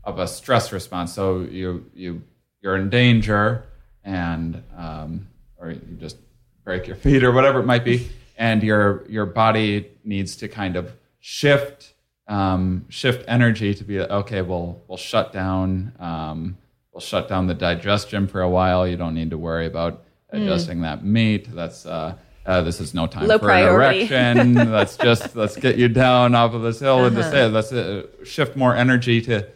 [0.07, 1.13] of a stress response.
[1.13, 2.23] So you you
[2.63, 3.65] you're in danger,
[4.05, 5.29] and um,
[5.59, 6.17] or you just
[6.65, 10.77] break your feet or whatever it might be, and your your body needs to kind
[10.77, 11.93] of shift
[12.29, 14.41] um, shift energy to be okay.
[14.41, 15.93] We'll we'll shut down.
[15.99, 16.57] Um,
[16.93, 18.87] we'll shut down the digestion for a while.
[18.87, 20.83] You don't need to worry about digesting mm.
[20.83, 21.53] that meat.
[21.53, 22.15] That's uh,
[22.47, 24.03] uh, this is no time Low for priority.
[24.03, 24.55] an erection.
[24.73, 27.07] let's just let's get you down off of this hill uh-huh.
[27.07, 29.49] and just say let's uh, shift more energy to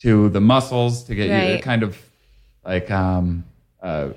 [0.00, 1.56] to the muscles to get right.
[1.56, 1.98] you kind of
[2.64, 3.44] like um,
[3.82, 4.10] uh,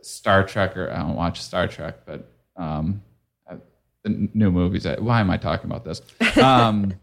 [0.00, 3.02] Star Trek or I don't watch Star Trek, but um,
[4.02, 4.86] the new movies.
[4.98, 6.02] Why am I talking about this?
[6.42, 6.94] Um,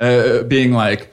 [0.00, 1.12] uh, being like,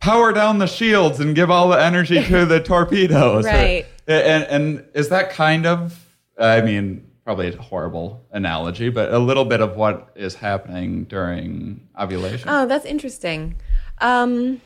[0.00, 3.44] power down the shields and give all the energy to the torpedoes.
[3.44, 3.86] Right.
[4.06, 6.04] and, and is that kind of,
[6.38, 11.86] I mean, probably a horrible analogy, but a little bit of what is happening during
[11.98, 12.48] ovulation.
[12.48, 13.56] Oh, that's interesting.
[13.98, 14.60] Um,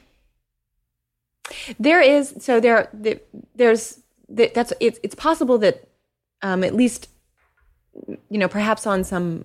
[1.78, 3.20] there is so there, there
[3.54, 5.88] there's that's it's it's possible that
[6.42, 7.08] um, at least
[8.30, 9.44] you know perhaps on some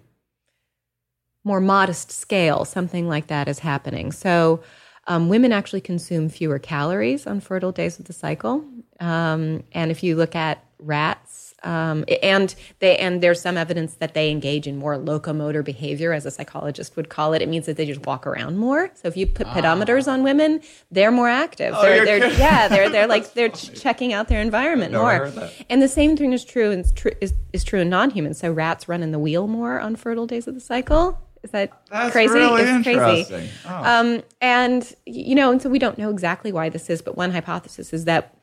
[1.46, 4.12] more modest scale, something like that is happening.
[4.12, 4.62] So,
[5.08, 8.66] um, women actually consume fewer calories on fertile days of the cycle.
[9.00, 14.14] Um, and if you look at rats, um, and they and there's some evidence that
[14.14, 17.42] they engage in more locomotor behavior, as a psychologist would call it.
[17.42, 18.92] It means that they just walk around more.
[18.94, 20.62] So if you put pedometers on women,
[20.92, 21.74] they're more active.
[21.76, 25.32] Oh, they're, they're yeah, they're they're like they're ch- checking out their environment more.
[25.70, 28.40] And the same thing is true and tr- is is true in non-humans.
[28.40, 31.20] So rats run in the wheel more on fertile days of the cycle.
[31.44, 32.34] Is that That's crazy?
[32.34, 33.50] really it's crazy.
[33.68, 33.84] Oh.
[33.84, 37.32] Um, and you know, and so we don't know exactly why this is, but one
[37.32, 38.35] hypothesis is that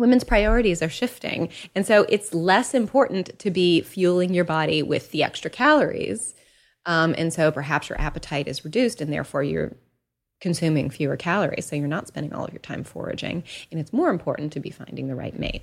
[0.00, 5.10] women's priorities are shifting, and so it's less important to be fueling your body with
[5.12, 6.34] the extra calories,
[6.86, 9.76] um, and so perhaps your appetite is reduced, and therefore you're
[10.40, 14.10] consuming fewer calories, so you're not spending all of your time foraging, and it's more
[14.10, 15.62] important to be finding the right mate.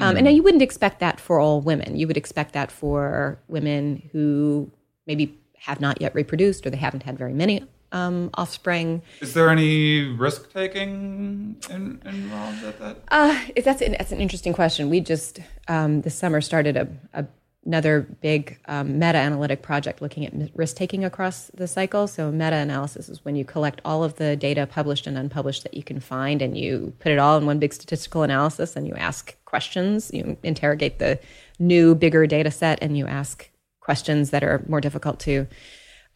[0.00, 1.96] Um, and now you wouldn't expect that for all women.
[1.96, 4.68] You would expect that for women who
[5.06, 7.62] maybe have not yet reproduced or they haven't had very many
[7.92, 9.02] um, offspring.
[9.20, 12.98] Is there any risk taking in, involved at that?
[13.08, 14.90] Uh, that's, an, that's an interesting question.
[14.90, 17.26] We just um, this summer started a, a
[17.66, 22.06] another big um, meta analytic project looking at risk taking across the cycle.
[22.06, 25.74] So, meta analysis is when you collect all of the data published and unpublished that
[25.74, 28.94] you can find and you put it all in one big statistical analysis and you
[28.94, 30.10] ask questions.
[30.14, 31.18] You interrogate the
[31.58, 35.46] new, bigger data set and you ask questions that are more difficult to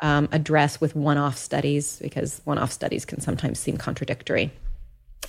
[0.01, 4.51] um, address with one off studies because one off studies can sometimes seem contradictory.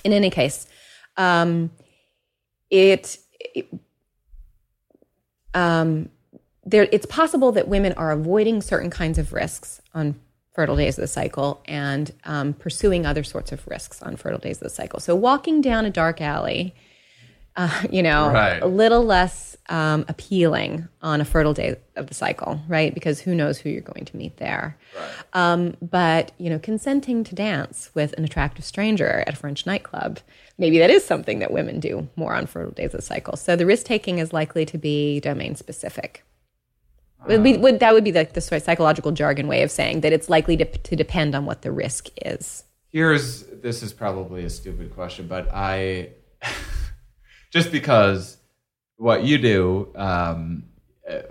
[0.04, 0.66] In any case,
[1.16, 1.70] um,
[2.70, 3.68] it, it
[5.54, 6.08] um,
[6.64, 10.18] there, it's possible that women are avoiding certain kinds of risks on
[10.54, 14.56] fertile days of the cycle and um, pursuing other sorts of risks on fertile days
[14.58, 15.00] of the cycle.
[15.00, 16.74] So, walking down a dark alley,
[17.56, 18.62] uh, you know, Right.
[18.62, 22.92] a little less um, appealing on a fertile day of the cycle, right?
[22.92, 24.76] Because who knows who you're going to meet there.
[25.32, 30.20] Um, but you know, consenting to dance with an attractive stranger at a French nightclub,
[30.58, 33.34] maybe that is something that women do more on fertile days of the cycle.
[33.34, 36.22] So the risk taking is likely to be domain specific.
[37.26, 40.02] Would be, would, that would be like the sort of psychological jargon way of saying
[40.02, 42.64] that it's likely to, to depend on what the risk is.
[42.88, 46.10] Here's this is probably a stupid question, but I
[47.50, 48.36] just because
[49.02, 50.62] what you do um,
[51.10, 51.22] uh,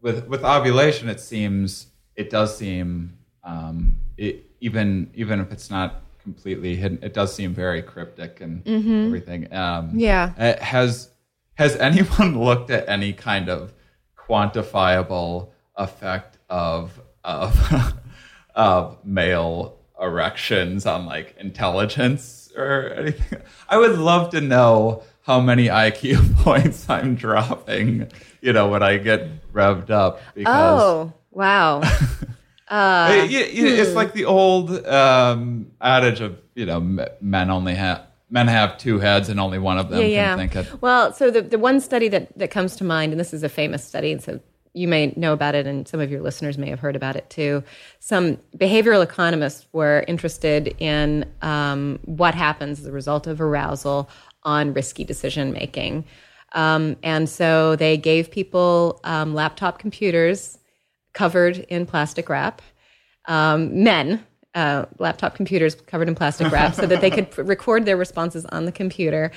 [0.00, 6.02] with with ovulation, it seems it does seem um, it, even even if it's not
[6.22, 8.62] completely hidden, it does seem very cryptic and
[9.06, 9.52] everything.
[9.52, 10.32] Um, Yeah.
[10.38, 11.10] uh, has
[11.54, 13.72] has anyone looked at any kind of
[14.16, 17.50] quantifiable effect of of
[18.54, 23.40] of male erections on like intelligence or anything.
[23.68, 28.10] I would love to know how many IQ points I'm dropping,
[28.40, 31.82] you know, when I get revved up because Oh, wow.
[32.70, 36.80] it- you- you- it's like the old um, adage of, you know,
[37.20, 40.36] men only have men have two heads and only one of them yeah, can yeah.
[40.36, 40.82] think it.
[40.82, 43.48] Well, so the, the one study that, that comes to mind, and this is a
[43.48, 44.38] famous study, and so
[44.74, 47.28] you may know about it, and some of your listeners may have heard about it
[47.30, 47.64] too.
[48.00, 54.10] Some behavioral economists were interested in um, what happens as a result of arousal
[54.42, 56.04] on risky decision making.
[56.52, 60.58] Um, and so they gave people um, laptop computers
[61.12, 62.62] covered in plastic wrap,
[63.26, 64.24] um, men,
[64.54, 68.64] uh, laptop computers covered in plastic wrap, so that they could record their responses on
[68.64, 69.30] the computer.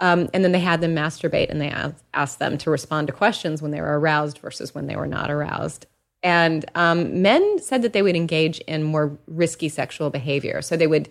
[0.00, 3.12] Um, and then they had them masturbate and they asked, asked them to respond to
[3.12, 5.86] questions when they were aroused versus when they were not aroused.
[6.22, 10.60] And um, men said that they would engage in more risky sexual behavior.
[10.60, 11.08] So they would,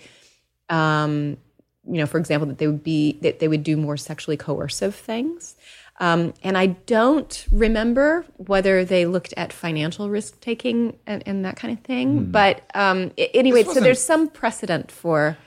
[0.70, 1.38] um,
[1.88, 4.96] you know, for example, that they would be that they would do more sexually coercive
[4.96, 5.56] things.
[6.00, 11.56] Um, and I don't remember whether they looked at financial risk taking and, and that
[11.56, 12.32] kind of thing.
[12.32, 15.38] But um, anyway, so there's some precedent for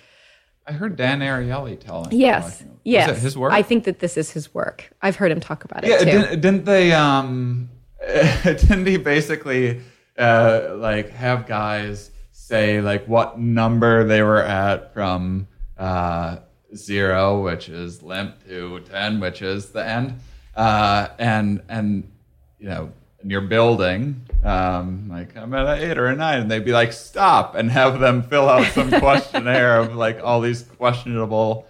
[0.66, 2.12] I heard Dan Ariely telling.
[2.12, 3.20] yes, yes.
[3.20, 3.52] His work?
[3.52, 4.90] I think that this is his work.
[5.02, 6.04] I've heard him talk about it Yeah, too.
[6.04, 6.92] didn't, didn't they?
[6.92, 7.68] Um,
[8.06, 9.80] didn't he basically
[10.18, 15.47] uh, like have guys say like what number they were at from
[15.78, 16.38] uh,
[16.74, 20.14] zero, which is limp, to ten, which is the end,
[20.56, 22.10] uh, and and
[22.58, 26.50] you know, in your building, um, like I'm at an eight or a nine, and
[26.50, 30.62] they'd be like, stop, and have them fill out some questionnaire of like all these
[30.62, 31.66] questionable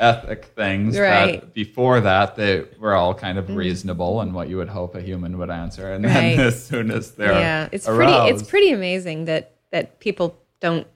[0.00, 1.40] ethic things Right.
[1.40, 5.00] that before that they were all kind of reasonable and what you would hope a
[5.00, 8.30] human would answer and then as soon as they're yeah, it's aroused, pretty.
[8.40, 10.86] It's pretty amazing that that people don't.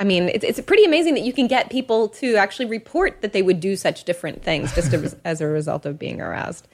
[0.00, 3.32] I mean, it's it's pretty amazing that you can get people to actually report that
[3.32, 6.66] they would do such different things just as, as a result of being aroused.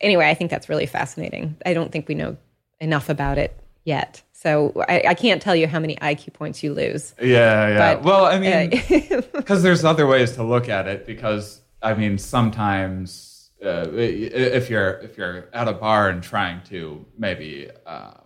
[0.00, 1.56] Anyway, I think that's really fascinating.
[1.66, 2.36] I don't think we know
[2.80, 3.54] enough about it
[3.84, 7.14] yet, so I, I can't tell you how many IQ points you lose.
[7.20, 11.06] yeah yeah But, well i mean uh, because there's other ways to look at it
[11.06, 17.04] because i mean sometimes uh, if you're if you're at a bar and trying to
[17.16, 18.20] maybe um,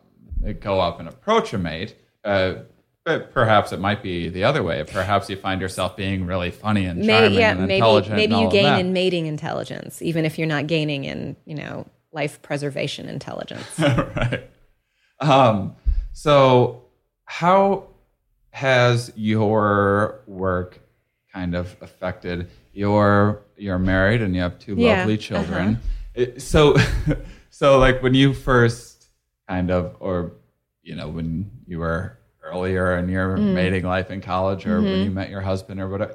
[0.61, 2.55] go up and approach a mate uh,
[3.07, 4.83] but perhaps it might be the other way.
[4.85, 8.17] Perhaps you find yourself being really funny and May, charming yeah, and maybe intelligent.
[8.17, 12.43] maybe you gain in mating intelligence, even if you're not gaining in you know life
[12.43, 13.65] preservation intelligence.
[13.79, 14.51] right.
[15.21, 15.77] Um,
[16.13, 16.83] so,
[17.27, 17.87] how
[18.51, 20.81] has your work
[21.33, 23.45] kind of affected your?
[23.57, 25.79] You're married and you have two Yeah, lovely children.
[26.13, 26.77] It- so,
[27.51, 29.07] so like when you first
[29.49, 30.33] kind of, or
[30.83, 32.19] you know, when you were
[32.51, 33.53] earlier in your Mm.
[33.53, 34.91] mating life in college, or Mm-hmm.
[34.91, 36.15] when you met your husband, or whatever.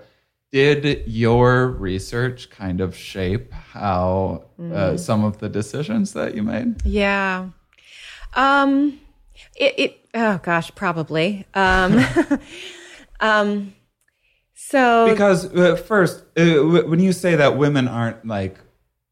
[0.52, 4.72] Did your research kind of shape how Mm.
[4.74, 6.76] uh, some of the decisions that you made?
[6.86, 7.50] Yeah.
[8.34, 9.00] Um
[9.56, 11.46] it, it oh gosh, probably.
[11.54, 12.00] Um
[13.20, 13.74] um
[14.54, 18.58] so because uh, first uh, w- when you say that women aren't like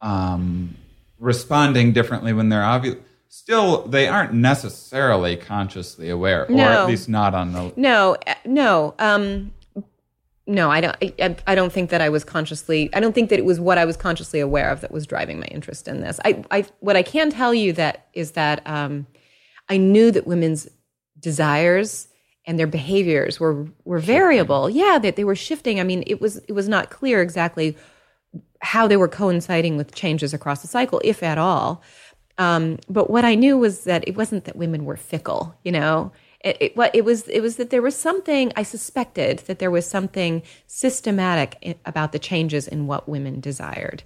[0.02, 0.76] um,
[1.20, 2.96] responding differently when they're obvious
[3.30, 8.96] still they aren't necessarily consciously aware or at least not on the no, uh, no.
[9.00, 9.54] Um
[10.48, 13.40] no, I don't I, I don't think that I was consciously I don't think that
[13.40, 16.20] it was what I was consciously aware of that was driving my interest in this.
[16.26, 19.06] I I what I can tell you that is that um
[19.70, 20.68] I knew that women's
[21.20, 22.08] desires
[22.46, 24.72] and their behaviors were were variable.
[24.72, 25.80] Yeah, that they were shifting.
[25.80, 27.78] I mean, it was it was not clear exactly
[28.62, 31.82] how they were coinciding with changes across the cycle, if at all.
[32.40, 35.56] Um, but what I knew was that it wasn't that women were fickle.
[35.64, 39.40] You know, it, it, what it was it was that there was something I suspected
[39.40, 44.04] that there was something systematic i- about the changes in what women desired,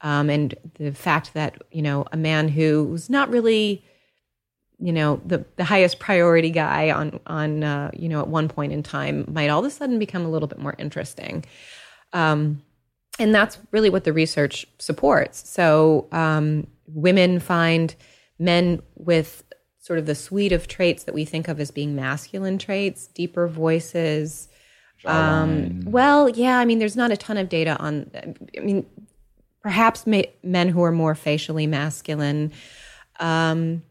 [0.00, 3.84] um, and the fact that you know a man who was not really
[4.80, 8.72] you know the the highest priority guy on on uh, you know at one point
[8.72, 11.44] in time might all of a sudden become a little bit more interesting.
[12.14, 12.62] Um,
[13.18, 15.48] and that's really what the research supports.
[15.48, 17.94] So um, women find
[18.38, 19.44] men with
[19.78, 23.46] sort of the suite of traits that we think of as being masculine traits deeper
[23.46, 24.48] voices
[25.04, 28.10] um, well yeah i mean there's not a ton of data on
[28.56, 28.86] i mean
[29.62, 32.50] perhaps ma- men who are more facially masculine
[33.20, 33.82] um,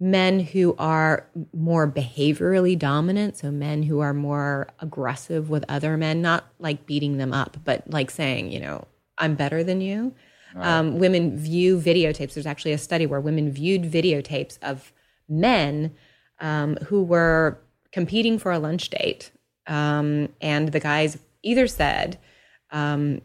[0.00, 6.22] men who are more behaviorally dominant, so men who are more aggressive with other men,
[6.22, 10.14] not like beating them up, but like saying, you know, I'm better than you.
[10.56, 12.34] Um, women view videotapes.
[12.34, 14.92] There's actually a study where women viewed videotapes of
[15.28, 15.94] men
[16.40, 17.58] um, who were
[17.92, 19.30] competing for a lunch date,
[19.66, 22.18] um, and the guys either said,
[22.70, 23.20] um,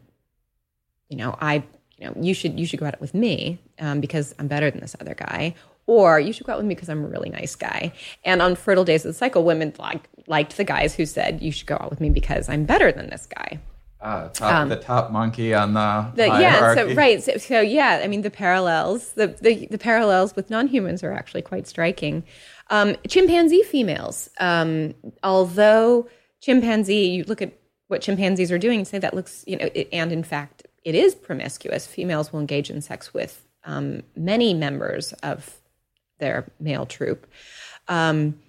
[1.10, 1.64] "You know, I,
[1.98, 4.82] you know, you should you should go out with me um, because I'm better than
[4.82, 5.56] this other guy."
[5.86, 7.92] Or you should go out with me because I'm a really nice guy.
[8.24, 11.52] And on fertile days of the cycle, women like liked the guys who said you
[11.52, 13.60] should go out with me because I'm better than this guy.
[14.06, 18.02] Ah, top, the top monkey on the, Um, The, yeah, so right, so, so yeah,
[18.04, 22.24] I mean the parallels, the the, the parallels with non-humans are actually quite striking.
[22.70, 24.94] Um, chimpanzee females, um,
[25.24, 26.08] although
[26.42, 27.54] chimpanzee, you look at
[27.88, 31.16] what chimpanzees are doing say that looks, you know, it, and in fact it is
[31.16, 31.88] promiscuous.
[31.88, 35.62] Females will engage in sex with um, many members of
[36.20, 37.26] their male troop.
[37.88, 38.40] Um,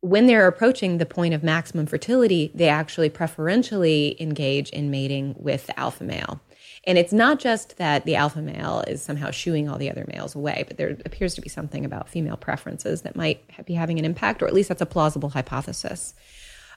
[0.00, 5.66] when they're approaching the point of maximum fertility, they actually preferentially engage in mating with
[5.66, 6.40] the alpha male.
[6.84, 10.36] And it's not just that the alpha male is somehow shooing all the other males
[10.36, 14.04] away, but there appears to be something about female preferences that might be having an
[14.04, 16.14] impact, or at least that's a plausible hypothesis.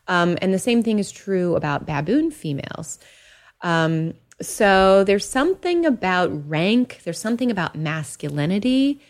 [0.08, 2.98] Um, and the same thing is true about baboon females.
[3.62, 9.02] Um, so there's something about rank, there's something about masculinity.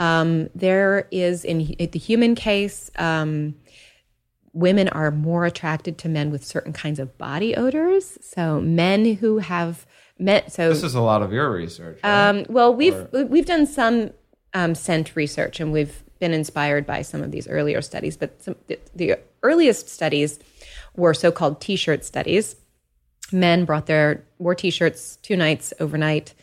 [0.00, 3.54] Um, there is, in, in the human case, um,
[4.52, 8.18] women are more attracted to men with certain kinds of body odors.
[8.22, 9.86] So men who have
[10.18, 12.00] met, so This is a lot of your research.
[12.02, 12.28] right?
[12.30, 14.10] um, well, we've we've done some
[14.54, 18.16] um, scent research, and we've been inspired by some of these earlier studies.
[18.16, 20.38] But some, the, the earliest studies
[20.96, 22.56] were so-called T-shirt studies.
[23.32, 26.34] Men brought their wore T-shirts two nights overnight,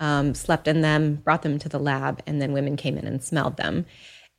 [0.00, 3.22] um, slept in them, brought them to the lab, and then women came in and
[3.22, 3.86] smelled them.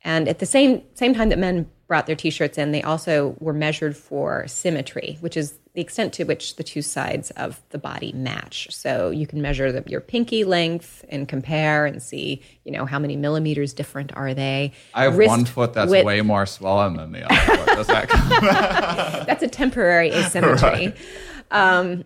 [0.02, 3.52] And at the same same time that men brought their T-shirts in, they also were
[3.52, 8.12] measured for symmetry, which is the extent to which the two sides of the body
[8.12, 8.68] match.
[8.70, 12.98] So you can measure the, your pinky length and compare and see, you know, how
[12.98, 14.72] many millimeters different are they.
[14.94, 17.76] I have Wrist one foot that's width- way more swollen than the other foot.
[17.76, 18.08] Does that?
[19.26, 20.94] That's a temporary asymmetry.
[21.50, 22.04] um,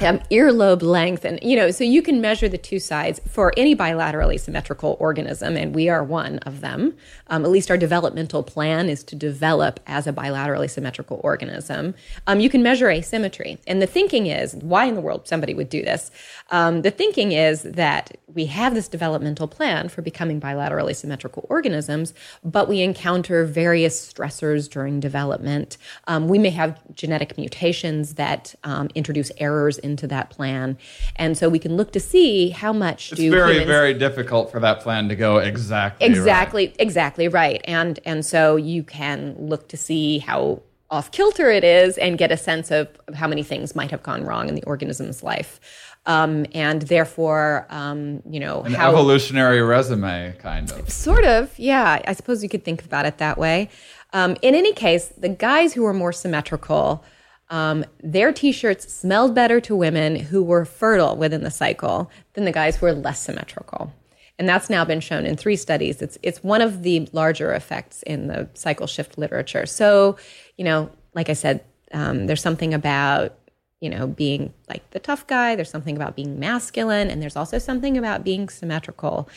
[0.00, 3.74] um, earlobe length, and you know, so you can measure the two sides for any
[3.74, 6.94] bilaterally symmetrical organism, and we are one of them.
[7.28, 11.94] Um, at least our developmental plan is to develop as a bilaterally symmetrical organism.
[12.26, 15.68] Um, you can measure asymmetry, and the thinking is why in the world somebody would
[15.68, 16.10] do this.
[16.50, 22.12] Um, the thinking is that we have this developmental plan for becoming bilaterally symmetrical organisms,
[22.44, 25.78] but we encounter various stressors during development.
[26.06, 30.76] Um, we may have genetic mutations that um, introduce errors into that plan,
[31.16, 34.50] and so we can look to see how much It's do very, humans very difficult
[34.50, 36.06] for that plan to go exactly.
[36.06, 36.16] right.
[36.16, 40.60] exactly exactly right and and so you can look to see how
[40.90, 44.24] off kilter it is and get a sense of how many things might have gone
[44.24, 45.60] wrong in the organism's life
[46.06, 50.90] um, and therefore um, you know An how evolutionary resume, kind of.
[50.90, 52.00] Sort of, yeah.
[52.06, 53.68] I suppose you could think about it that way.
[54.12, 57.04] Um, in any case, the guys who are more symmetrical,
[57.48, 62.52] um, their t-shirts smelled better to women who were fertile within the cycle than the
[62.52, 63.92] guys who were less symmetrical.
[64.38, 66.02] And that's now been shown in three studies.
[66.02, 69.64] It's it's one of the larger effects in the cycle shift literature.
[69.64, 70.18] So,
[70.58, 73.38] you know, like I said, um, there's something about
[73.80, 75.54] you know being like the tough guy.
[75.54, 79.28] There's something about being masculine, and there's also something about being symmetrical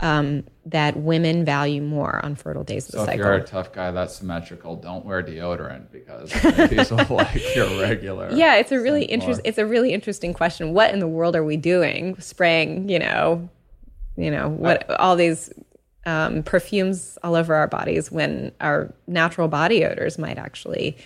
[0.00, 3.24] um, that women value more on fertile days of So the if cycle.
[3.24, 6.32] you're a tough guy that's symmetrical, don't wear deodorant because
[6.70, 8.30] these will like your regular.
[8.32, 9.44] yeah, it's a really interesting.
[9.46, 10.72] It's a really interesting question.
[10.74, 12.18] What in the world are we doing?
[12.20, 13.48] Spraying, you know,
[14.16, 14.90] you know what?
[14.98, 15.50] all these
[16.04, 20.96] um, perfumes all over our bodies when our natural body odors might actually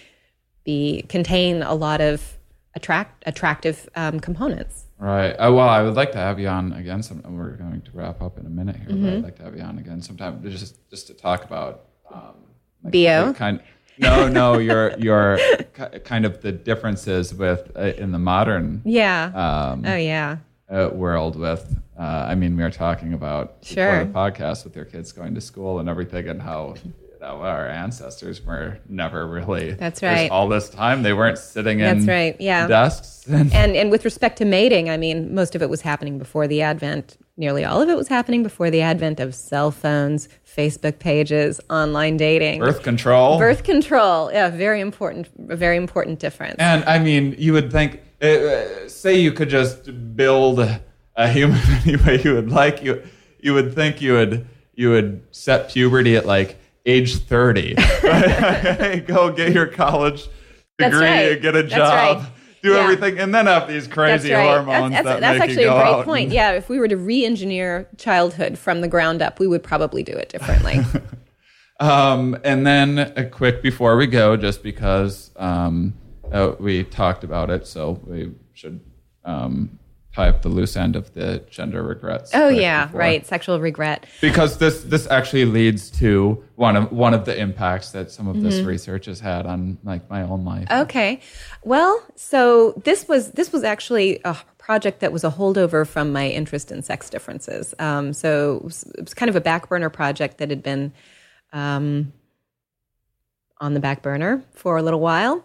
[0.64, 2.37] be contain a lot of
[2.78, 4.74] attract attractive um, components.
[4.98, 5.32] Right.
[5.32, 7.00] Uh, well, I would like to have you on again.
[7.02, 9.04] Some we're going to wrap up in a minute here, Mm-hmm.
[9.04, 11.72] but I'd like to have you on again sometime just just to talk about
[12.12, 12.34] um,
[12.82, 13.32] like, BO?
[13.34, 13.60] kind.
[14.00, 15.38] No, no, your your
[15.76, 19.24] ki- kind of the differences with uh, in the modern Yeah.
[19.44, 20.36] um, oh yeah.
[20.70, 21.62] uh, world with.
[21.98, 24.04] Uh, I mean, we were talking about Sure.
[24.04, 26.74] the podcast with your kids going to school and everything, and how
[27.20, 29.72] know, our ancestors were never really.
[29.72, 30.30] That's right.
[30.30, 32.66] All this time, they weren't sitting in That's right, yeah.
[32.66, 33.26] desks.
[33.26, 36.46] And, and and with respect to mating, I mean, most of it was happening before
[36.46, 37.16] the advent.
[37.36, 42.16] Nearly all of it was happening before the advent of cell phones, Facebook pages, online
[42.16, 43.38] dating, birth control.
[43.38, 44.32] birth control.
[44.32, 45.28] Yeah, very important.
[45.48, 46.56] A very important difference.
[46.58, 50.58] And I mean, you would think, uh, uh, say you could just build
[51.18, 52.82] a human any way you would like.
[52.82, 53.02] You
[53.40, 56.57] you would think you would you would set puberty at like
[56.88, 57.74] age thirty.
[57.76, 60.28] Hey, Go get your college
[60.78, 61.32] degree right.
[61.32, 62.18] and get a job.
[62.18, 62.26] right.
[62.62, 62.78] do Yeah.
[62.78, 64.46] everything, and then have these That's crazy right.
[64.64, 66.24] hormones that's, that that's actually a great point.
[66.24, 70.02] and- Yeah, if we were to re-engineer childhood from the ground up, we would probably
[70.02, 70.80] do it differently.
[71.80, 75.94] Um, and then a quick before we go, just because um,
[76.32, 78.80] uh, we talked about it, so we should
[79.24, 79.78] um,
[80.18, 82.32] the loose end of the gender regrets.
[82.34, 83.26] oh quick yeah, before- right.
[83.26, 84.04] Sexual regret.
[84.20, 88.42] Because this this actually leads to one of one of the impacts that some of
[88.42, 88.66] this Mm-hmm.
[88.68, 90.66] research has had on like my own life.
[90.70, 91.20] Okay.
[91.64, 96.28] Well, so this was this was actually a project that was a holdover from my
[96.28, 97.74] interest in sex differences.
[97.78, 100.92] Um, so it was, it was kind of a back burner project that had been
[101.52, 102.12] um,
[103.60, 105.44] on the back burner for a little while,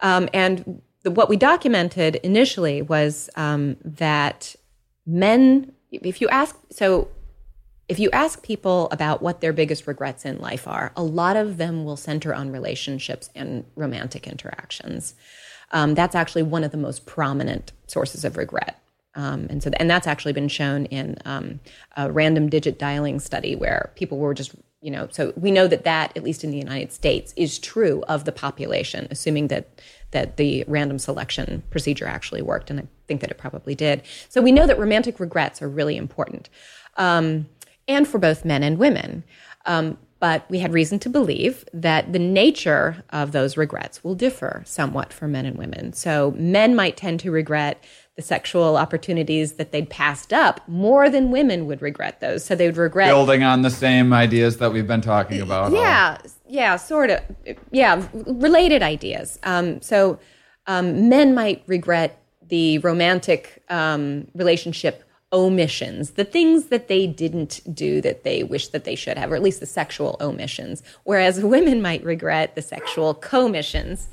[0.00, 4.56] um, and the, what we documented initially was um, that
[5.06, 7.06] men, if you ask, so
[7.88, 11.58] if you ask people about what their biggest regrets in life are, a lot of
[11.58, 15.14] them will center on relationships and romantic interactions.
[15.70, 18.82] Um, that's actually one of the most prominent sources of regret.
[19.14, 21.60] Um, and so, and that's actually been shown in um,
[21.96, 24.56] a random digit dialing study where people were just,
[24.86, 28.04] you know, so we know that that, at least in the United States, is true
[28.06, 29.68] of the population, assuming that
[30.12, 34.02] that the random selection procedure actually worked, and I think that it probably did.
[34.28, 36.48] So we know that romantic regrets are really important
[36.96, 37.48] um,
[37.88, 39.24] and for both men and women.
[39.66, 44.62] Um, but we had reason to believe that the nature of those regrets will differ
[44.64, 45.94] somewhat for men and women.
[45.94, 47.82] So men might tend to regret
[48.16, 52.44] the sexual opportunities that they'd passed up more than women would regret those.
[52.44, 55.64] So they would regret Building on the same ideas that we've been talking about.
[55.64, 56.18] all- yeah,
[56.48, 57.20] yeah, sort of.
[57.70, 59.38] Yeah, related ideas.
[59.42, 60.18] Um, so
[60.66, 62.18] um, men might regret
[62.48, 65.02] the romantic um, relationship
[65.32, 69.36] omissions, the things that they didn't do that they wish that they should have, or
[69.36, 74.08] at least the sexual omissions, whereas women might regret the sexual commissions.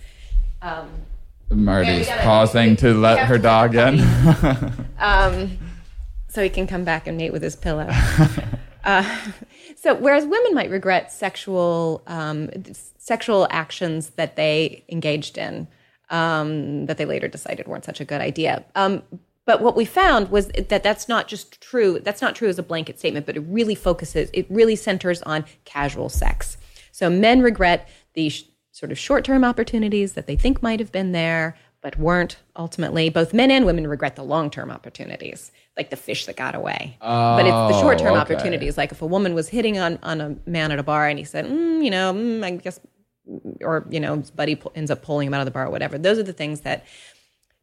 [1.49, 3.99] Martie's Yeah, we pausing to let her to dog in.
[6.29, 7.89] so he can come back and mate with his pillow.
[8.83, 9.17] uh,
[9.75, 12.49] so, whereas women might regret sexual um,
[12.97, 15.67] sexual actions that they engaged in
[16.09, 18.63] um, that they later decided weren't such a good idea.
[18.75, 19.03] Um,
[19.45, 21.99] but what we found was that that's not just true.
[21.99, 24.29] That's not true as a blanket statement, but it really focuses.
[24.31, 26.57] It really centers on casual sex.
[26.91, 28.31] So men regret the
[28.83, 33.09] sort of short term opportunities that they think might have been there, but weren't ultimately.
[33.09, 36.97] Both men and women regret the long term opportunities, like the fish that got away.
[36.99, 38.19] but it's the Oh, short term okay.
[38.19, 38.77] opportunities.
[38.77, 41.23] Like if a woman was hitting on, on a man at a bar and he
[41.23, 42.77] said, mm, you know, mm, I guess,
[43.61, 45.97] or, you know, his buddy ends up pulling him out of the bar or whatever.
[45.97, 46.83] Those are the things that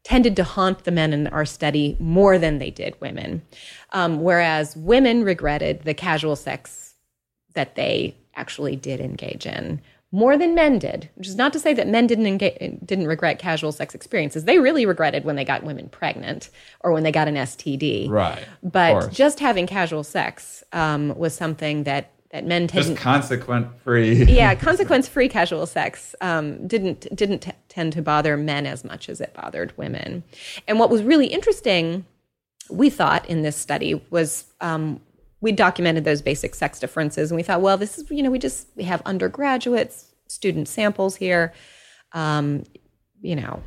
[0.05, 3.43] tended to haunt the men in our study more than they did women.
[3.93, 6.95] Um, whereas women regretted the casual sex
[7.53, 9.83] that they actually did engage in
[10.13, 13.39] more than men did, which is not to say that men didn't engage, didn't regret
[13.39, 14.45] casual sex experiences.
[14.45, 16.51] They really regretted when they got women pregnant
[16.81, 18.11] or when they got an STD.
[18.11, 18.45] Right.
[18.63, 24.25] But just having casual sex um, was something that that men just tended consequent free.
[24.25, 29.21] yeah, consequence-free casual sex um, didn't didn't t- tend to bother men as much as
[29.21, 30.23] it bothered women.
[30.69, 32.05] And what was really interesting,
[32.69, 35.01] we thought in this study was um,
[35.41, 38.39] we documented those basic sex differences, and we thought, well, this is you know we
[38.39, 41.53] just we have undergraduates, student samples here,
[42.13, 42.65] um,
[43.21, 43.63] you know,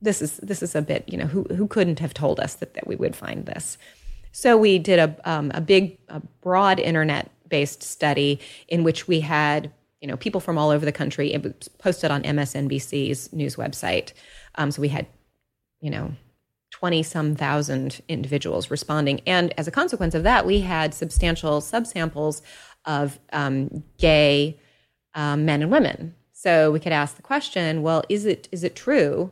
[0.00, 2.74] this is this is a bit you know who who couldn't have told us that
[2.74, 3.78] that we would find this.
[4.32, 9.20] So we did a um, a big, a broad internet based study in which we
[9.20, 11.32] had you know people from all over the country.
[11.32, 14.12] It was posted on MSNBC's news website.
[14.54, 15.06] Um, so we had
[15.80, 16.14] you know
[16.80, 19.20] 20 some thousand individuals responding.
[19.26, 22.40] And as a consequence of that, we had substantial subsamples
[22.86, 24.58] of um, gay
[25.14, 26.14] um, men and women.
[26.32, 29.30] So we could ask the question well, is it, is it true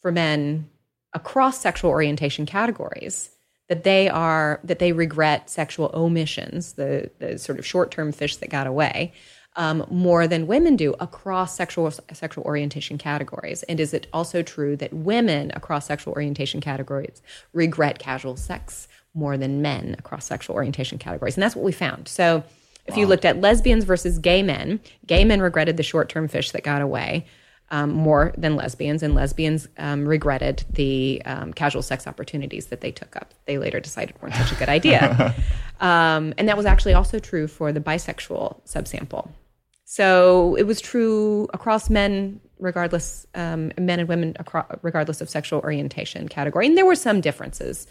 [0.00, 0.70] for men
[1.12, 3.30] across sexual orientation categories?
[3.68, 8.36] That they are that they regret sexual omissions, the the sort of short term fish
[8.36, 9.12] that got away,
[9.58, 13.64] um, more than women do across sexual sexual orientation categories.
[13.64, 17.20] And is it also true that women across sexual orientation categories
[17.52, 21.36] regret casual sex more than men across sexual orientation categories?
[21.36, 22.06] And that's what we found.
[22.06, 22.44] So
[22.86, 26.52] if you looked at lesbians versus gay men, gay men regretted the short term fish
[26.52, 27.26] that got away.
[27.70, 32.90] Um, more than lesbians, and lesbians um, regretted the um, casual sex opportunities that they
[32.90, 33.34] took up.
[33.44, 35.34] They later decided weren't such a good idea.
[35.80, 39.28] um, and that was actually also true for the bisexual subsample.
[39.90, 45.60] So it was true across men, regardless, um, men and women, across, regardless of sexual
[45.60, 46.66] orientation category.
[46.66, 47.86] And there were some differences,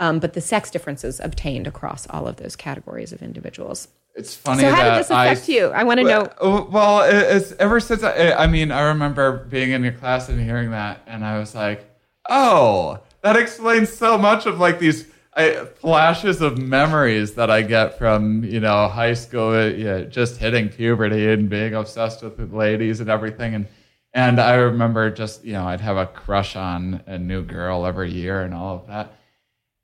[0.00, 3.88] um, but the sex differences obtained across all of those categories of individuals.
[4.14, 5.66] It's funny So how did this affect I, you?
[5.66, 6.32] I want to know.
[6.40, 10.42] Well, well, it's ever since I, I mean, I remember being in your class and
[10.42, 11.84] hearing that, and I was like,
[12.30, 17.98] oh, that explains so much of like these I, flashes of memories that I get
[17.98, 23.00] from you know high school, uh, yeah, just hitting puberty and being obsessed with ladies
[23.00, 23.66] and everything, and
[24.12, 28.10] and I remember just you know I'd have a crush on a new girl every
[28.10, 29.14] year and all of that,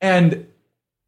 [0.02, 0.46] and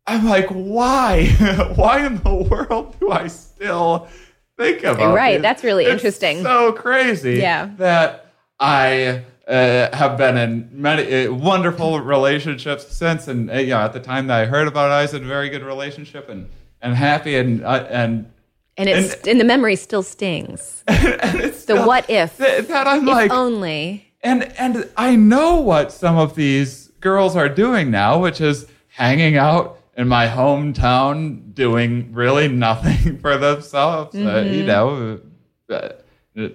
[0.07, 1.27] I'm like, why,
[1.77, 4.09] why in the world do I still
[4.57, 5.15] think about it?
[5.15, 5.43] Right, these?
[5.43, 6.43] that's really It's interesting.
[6.43, 7.71] So crazy, Yeah.
[7.77, 13.81] that I uh, have been in many uh, wonderful relationships since, and uh, you know,
[13.81, 16.29] at the time that I heard about it, I was in a very good relationship
[16.29, 16.49] and
[16.83, 18.31] and happy, and uh, and
[18.77, 20.85] And it's and, the memory still stings.
[20.89, 22.37] and it's The still- what if?
[22.39, 24.07] that, that I'm if like, only.
[24.23, 29.37] and and I know what some of these girls are doing now, which is hanging
[29.37, 34.15] out in my hometown, doing really nothing for themselves.
[34.15, 34.55] Uh, Mm-hmm.
[34.55, 35.21] you know,
[35.71, 35.89] uh,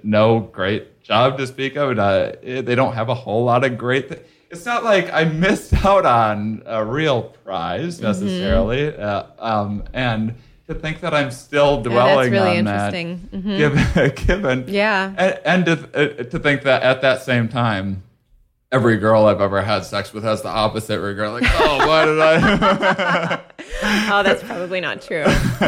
[0.03, 1.98] no great job to speak of.
[1.98, 4.10] Uh, they don't have a whole lot of great.
[4.10, 8.06] Th- it's not like I missed out on a real prize Mm-hmm.
[8.06, 10.36] necessarily, uh, um, and.
[10.68, 13.30] To think that I'm still dwelling really on that, interesting.
[13.32, 13.56] Mhm.
[13.56, 15.14] given, given Yeah.
[15.15, 18.02] and, and to, uh, to think that at that same time,
[18.71, 21.31] every girl I've ever had sex with has the opposite regret.
[21.31, 23.41] Like, oh, why did I?
[24.07, 25.23] Oh, that's probably not true.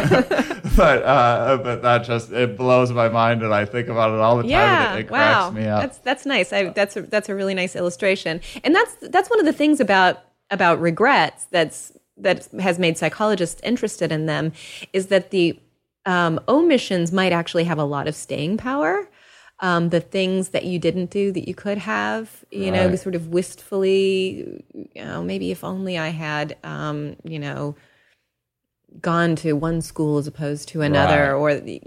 [0.77, 4.37] but uh, but that just it blows my mind, and I think about it all
[4.37, 4.51] the time.
[4.51, 5.81] yeah and it, it wow cracks me up.
[5.81, 9.39] that's that's nice I, that's a, that's a really nice illustration and that's that's one
[9.39, 10.19] of the things about
[10.51, 14.53] about regrets that's that has made psychologists interested in them
[14.93, 15.59] is that the
[16.05, 19.09] um, omissions might actually have a lot of staying power
[19.59, 23.27] um, the things that you didn't do that you could have you know sort of
[23.29, 24.63] wistfully
[24.93, 27.75] you know maybe if only i had um, you know
[29.01, 31.39] gone to one school as opposed to another, Right.
[31.41, 31.81] or the,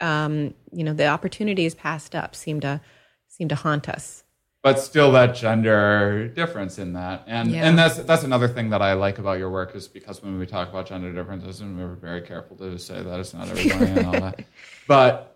[0.00, 2.80] um, you know, the opportunities passed up seem to
[3.28, 4.22] seem to haunt us.
[4.62, 7.66] but still that gender difference in that and Yeah.
[7.68, 10.46] and that's that's another thing that I like about your work is because when we
[10.46, 14.06] talk about gender differences and we're very careful to say that it's not everybody and
[14.06, 14.44] all that
[14.88, 15.35] but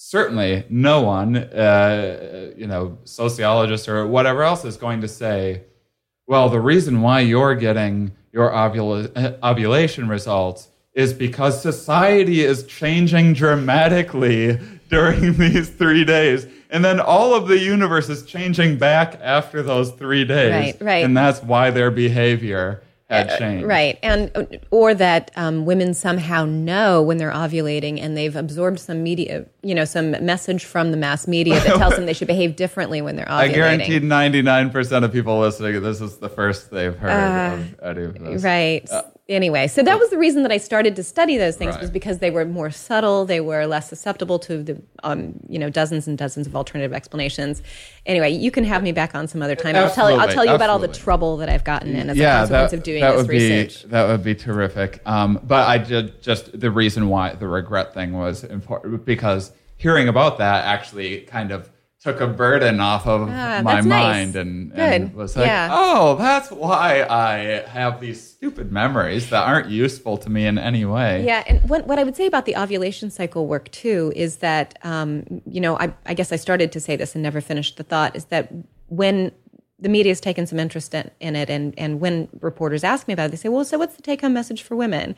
[0.00, 5.60] certainly no one uh, you know sociologist or whatever else is going to say
[6.28, 12.64] well the reason why you're getting your ovula- uh, ovulation results is because society is
[12.64, 14.58] changing dramatically
[14.88, 16.46] during these three days.
[16.70, 20.74] And then all of the universe is changing back after those three days.
[20.74, 21.04] Right, right.
[21.04, 23.66] And that's why their behavior had changed.
[23.66, 29.02] Right, and or that um, women somehow know when they're ovulating and they've absorbed some
[29.02, 32.56] media, you know, some message from the mass media that tells them they should behave
[32.56, 33.30] differently when they're ovulating.
[33.38, 38.18] I guarantee 99% of people listening, this is the first they've heard of any of
[38.18, 38.44] this.
[38.44, 38.88] Uh, Right.
[39.28, 41.82] Anyway, so that was the reason that I started to study those things Right.
[41.82, 45.70] was because they were more subtle, they were less susceptible to the um, you know
[45.70, 47.62] dozens and dozens of alternative explanations.
[48.06, 49.76] Anyway, you can have me back on some other time.
[49.76, 52.18] I'll tell you, I'll tell you about all the trouble that I've gotten in as
[52.18, 53.82] a consequence of doing that this would research.
[53.82, 55.00] Be, that would be terrific.
[55.06, 60.08] Um, but I did just the reason why the regret thing was important because hearing
[60.08, 63.84] about that actually kind of took a burden off of Ah, my nice.
[63.84, 65.68] mind and, and was like, Yeah.
[65.72, 70.84] oh, that's why I have these stupid memories that aren't useful to me in any
[70.84, 71.24] way.
[71.26, 74.78] Yeah, and what, what I would say about the ovulation cycle work too is that,
[74.84, 77.82] um, you know, I, I guess I started to say this and never finished the
[77.82, 78.52] thought is that
[78.86, 79.32] when
[79.80, 83.14] the media has taken some interest in, in it, and, and when reporters ask me
[83.14, 85.14] about it, they say, well, so what's the take home message for women?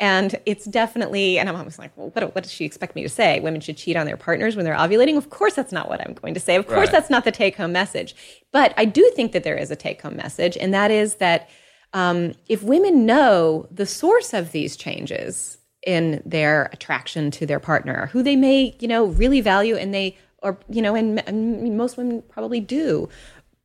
[0.00, 3.08] And it's definitely, and I'm always like, well, what, what does she expect me to
[3.10, 3.38] say?
[3.40, 5.18] Women should cheat on their partners when they're ovulating?
[5.18, 6.56] Of course, that's not what I'm going to say.
[6.56, 6.90] Of course, Right.
[6.92, 8.14] that's not the take home message.
[8.50, 11.48] But I do think that there is a take home message, and that is that
[11.92, 18.08] um, if women know the source of these changes in their attraction to their partner,
[18.12, 21.96] who they may, you know, really value, and they, or you know, and, and most
[21.96, 23.08] women probably do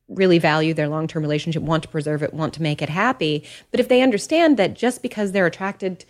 [0.08, 3.44] really value their long-term relationship, want to preserve it, want to make it happy.
[3.70, 6.04] But if they understand that just because they're attracted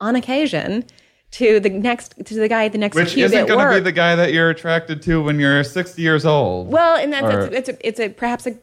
[0.00, 0.84] on occasion
[1.32, 3.92] to the next to the guy at the next Which isn't going to be the
[3.92, 6.70] guy that you're attracted to when you're 60 years old.
[6.70, 8.56] well, and that's Or- it's, it's a it's a perhaps a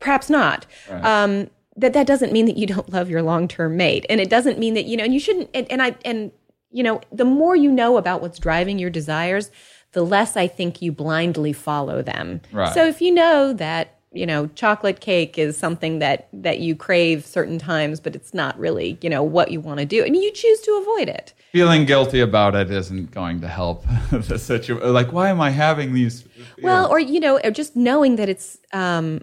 [0.00, 0.66] perhaps not.
[0.90, 4.30] Um, that that doesn't mean that you don't love your long term mate, and it
[4.30, 5.04] doesn't mean that you know.
[5.04, 5.50] And you shouldn't.
[5.52, 6.32] And, and I and
[6.70, 9.50] you know, the more you know about what's driving your desires,
[9.92, 12.40] the less I think you blindly follow them.
[12.50, 12.72] Right.
[12.72, 17.24] So if you know that you know chocolate cake is something that that you crave
[17.26, 20.32] certain times, but it's not really you know what you want to do, and you
[20.32, 21.32] choose to avoid it.
[21.52, 24.92] Feeling guilty about it isn't going to help the situation.
[24.92, 26.24] Like, why am I having these?
[26.62, 29.22] Well, or you know, just knowing that it's, um,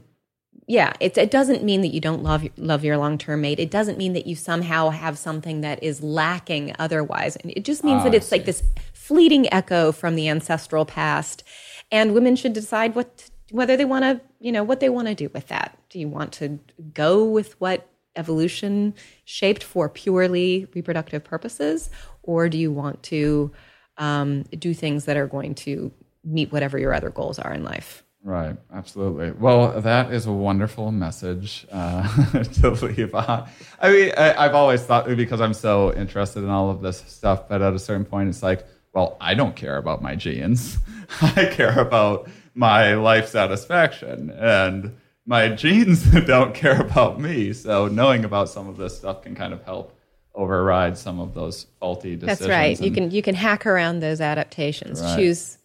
[0.68, 3.60] yeah, it, it doesn't mean that you don't love love your long term mate.
[3.60, 7.36] It doesn't mean that you somehow have something that is lacking otherwise.
[7.36, 8.64] And it just means Ah, that it's like this
[8.94, 11.44] fleeting echo from the ancestral past,
[11.92, 15.14] and women should decide what whether they want to, you know, what they want to
[15.14, 15.78] do with that.
[15.90, 16.60] Do you want to
[16.92, 21.92] go with what evolution shaped for purely reproductive purposes,
[22.24, 23.52] or do you want to
[23.98, 25.92] um, do things that are going to
[26.24, 28.04] meet whatever your other goals are in life?
[28.24, 29.32] Right, absolutely.
[29.32, 33.48] Well, that is a wonderful message uh, to leave on.
[33.80, 37.48] I mean, I, I've always thought because I'm so interested in all of this stuff,
[37.48, 40.80] but at a certain point, it's like, well, I don't care about my genes.
[41.22, 47.54] I care about my life satisfaction, and my genes don't care about me.
[47.54, 49.98] So knowing about some of this stuff can kind of help
[50.36, 52.40] override some of those faulty decisions.
[52.40, 52.80] That's right.
[52.82, 55.02] You can you can hack around those adaptations.
[55.02, 55.18] Right.
[55.18, 55.58] Choose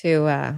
[0.00, 0.54] to uh,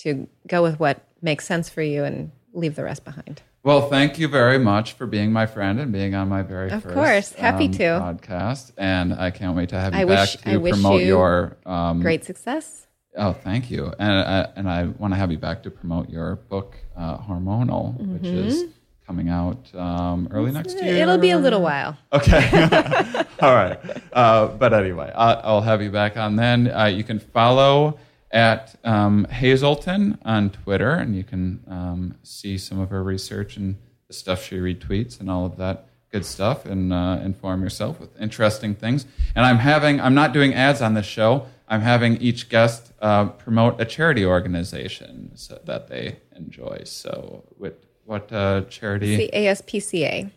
[0.00, 3.42] to go with what makes sense for you and leave the rest behind.
[3.62, 6.82] Well, thank you very much for being my friend and being on my very Of
[6.82, 7.32] first course.
[7.32, 7.82] Happy um, to.
[7.84, 8.72] podcast.
[8.76, 11.06] And I can't wait to have you I back wish- to I wish promote you
[11.06, 12.83] your um, Great success.
[13.16, 13.92] Oh, thank you.
[13.98, 17.96] And uh, and I want to have you back to promote your book, uh, Hormonal,
[17.98, 18.64] which is
[19.06, 20.84] coming out um, early next year.
[20.84, 21.02] Mm-hmm.
[21.02, 21.96] It'll be a little while.
[22.12, 22.48] Okay.
[23.40, 23.78] All right.
[24.12, 26.70] Uh, but anyway, I, I'll have you back on then.
[26.70, 27.98] Uh, you can follow
[28.30, 33.76] at um, Haselton on Twitter, and you can um, see some of her research and
[34.08, 38.20] the stuff she retweets and all of that good stuff, and uh, inform yourself with
[38.20, 39.04] interesting things.
[39.34, 41.46] And I'm having, I'm not doing ads on this show.
[41.74, 46.82] I'm having each guest uh, promote a charity organization so that they enjoy.
[46.84, 49.16] So, what what uh, charity?
[49.16, 50.30] the ASPCA,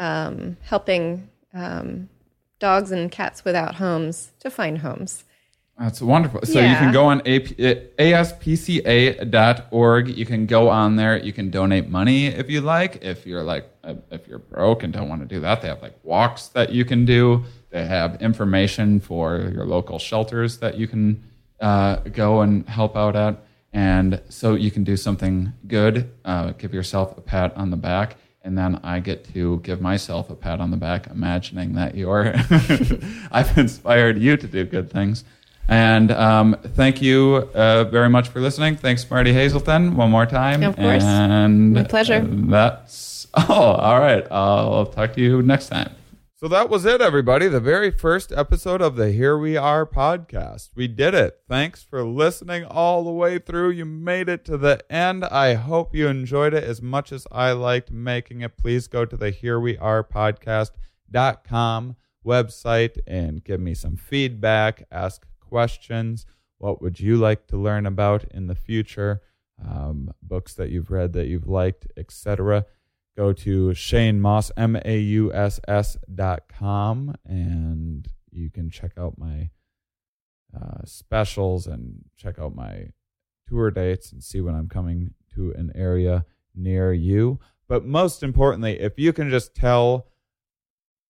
[0.00, 2.08] um, helping um,
[2.58, 5.22] dogs and cats without homes to find homes.
[5.78, 6.40] That's wonderful.
[6.42, 7.54] So you can go on AP,
[8.00, 9.28] aspca.org.
[10.08, 11.16] You can go on there.
[11.16, 13.04] You can donate money if you like.
[13.04, 15.80] If you're like, uh, if you're broke and don't want to do that, they have
[15.80, 17.44] like walks that you can do.
[17.70, 21.22] They have information for your local shelters that you can
[21.60, 23.44] uh, go and help out at.
[23.72, 28.16] And so you can do something good, uh, give yourself a pat on the back,
[28.42, 32.32] and then I get to give myself a pat on the back, imagining that you're,
[33.30, 35.24] I've inspired you to do good things.
[35.68, 38.76] And um, thank you uh, very much for listening.
[38.76, 40.62] Thanks, Martie Haselton, one more time.
[40.62, 41.04] Of course.
[41.04, 42.20] And My pleasure.
[42.24, 43.74] That's all.
[43.74, 44.26] All right.
[44.30, 45.90] I'll talk to you next time.
[46.40, 47.48] So that was it, everybody.
[47.48, 50.70] The very first episode of the Here We Are podcast.
[50.76, 51.40] We did it.
[51.48, 53.70] Thanks for listening all the way through.
[53.70, 55.24] You made it to the end.
[55.24, 58.56] I hope you enjoyed it as much as I liked making it.
[58.56, 65.26] Please go to the Here We Are podcast.com website and give me some feedback, ask
[65.40, 66.24] questions.
[66.58, 69.22] What would you like to learn about in the future?
[69.60, 72.64] Um, books that you've read that you've liked, etc
[73.18, 78.92] go to Shane Mauss, M A U S S dot com, and you can check
[78.96, 79.50] out my
[80.56, 82.92] uh, specials and check out my
[83.48, 87.40] tour dates and see when I'm coming to an area near you.
[87.66, 90.06] But most importantly, if you can just tell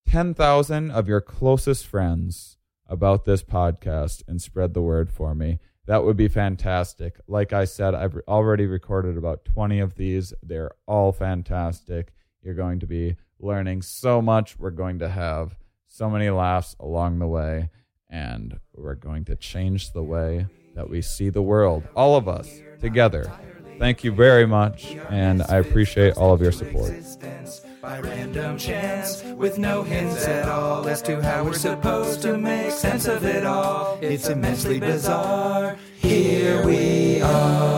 [0.08, 2.56] 10,000 of your closest friends
[2.86, 5.58] about this podcast and spread the word for me,
[5.88, 7.18] that would be fantastic.
[7.26, 10.34] Like I said, I've already recorded about 20 of these.
[10.42, 12.12] They're all fantastic.
[12.42, 14.58] You're going to be learning so much.
[14.58, 15.56] We're going to have
[15.86, 17.70] so many laughs along the way,
[18.10, 22.60] and we're going to change the way that we see the world, all of us
[22.78, 23.32] together.
[23.78, 26.92] Thank you very much, and I appreciate all of your support.
[27.80, 32.72] by random chance with no hints at all as to how we're supposed to make
[32.72, 33.96] sense of it all.
[34.02, 35.76] It's immensely bizarre.
[36.00, 37.77] Here we are.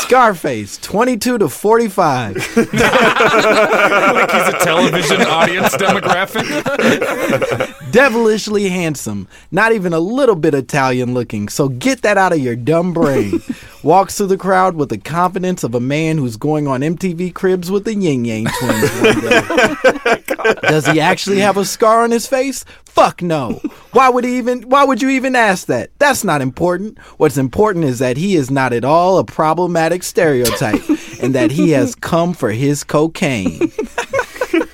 [0.00, 2.36] Scarface, 22 to 45.
[4.06, 6.42] Like he's a television audience demographic.
[7.92, 11.48] devilishly handsome, not even a little bit Italian looking.
[11.48, 13.42] So get that out of your dumb brain.
[13.82, 17.70] Walks through the crowd with the confidence of a man who's going on MTV Cribs
[17.70, 20.22] with the Ying Yang twins one day.
[20.62, 22.64] Does he actually have a scar on his face?
[22.84, 23.60] Fuck no.
[23.92, 25.90] Why would he even why would you even ask that?
[25.98, 26.98] That's not important.
[27.18, 30.82] What's important is that he is not at all a problematic stereotype
[31.22, 33.70] and that he has come for his cocaine.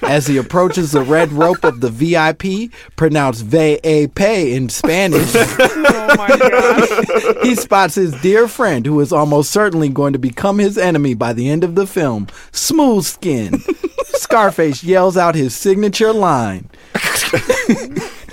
[0.03, 7.39] As he approaches the red rope of the VIP, pronounced VAP in Spanish, Oh my
[7.43, 11.33] he spots his dear friend who is almost certainly going to become his enemy by
[11.33, 13.63] the end of the film, Smooth Skin.
[14.23, 16.71] Scarface yells out his signature line.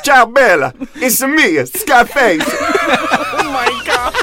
[0.03, 0.71] Ciao, Bella.
[0.97, 2.45] It's me, Scarface.
[3.41, 4.13] Oh my god.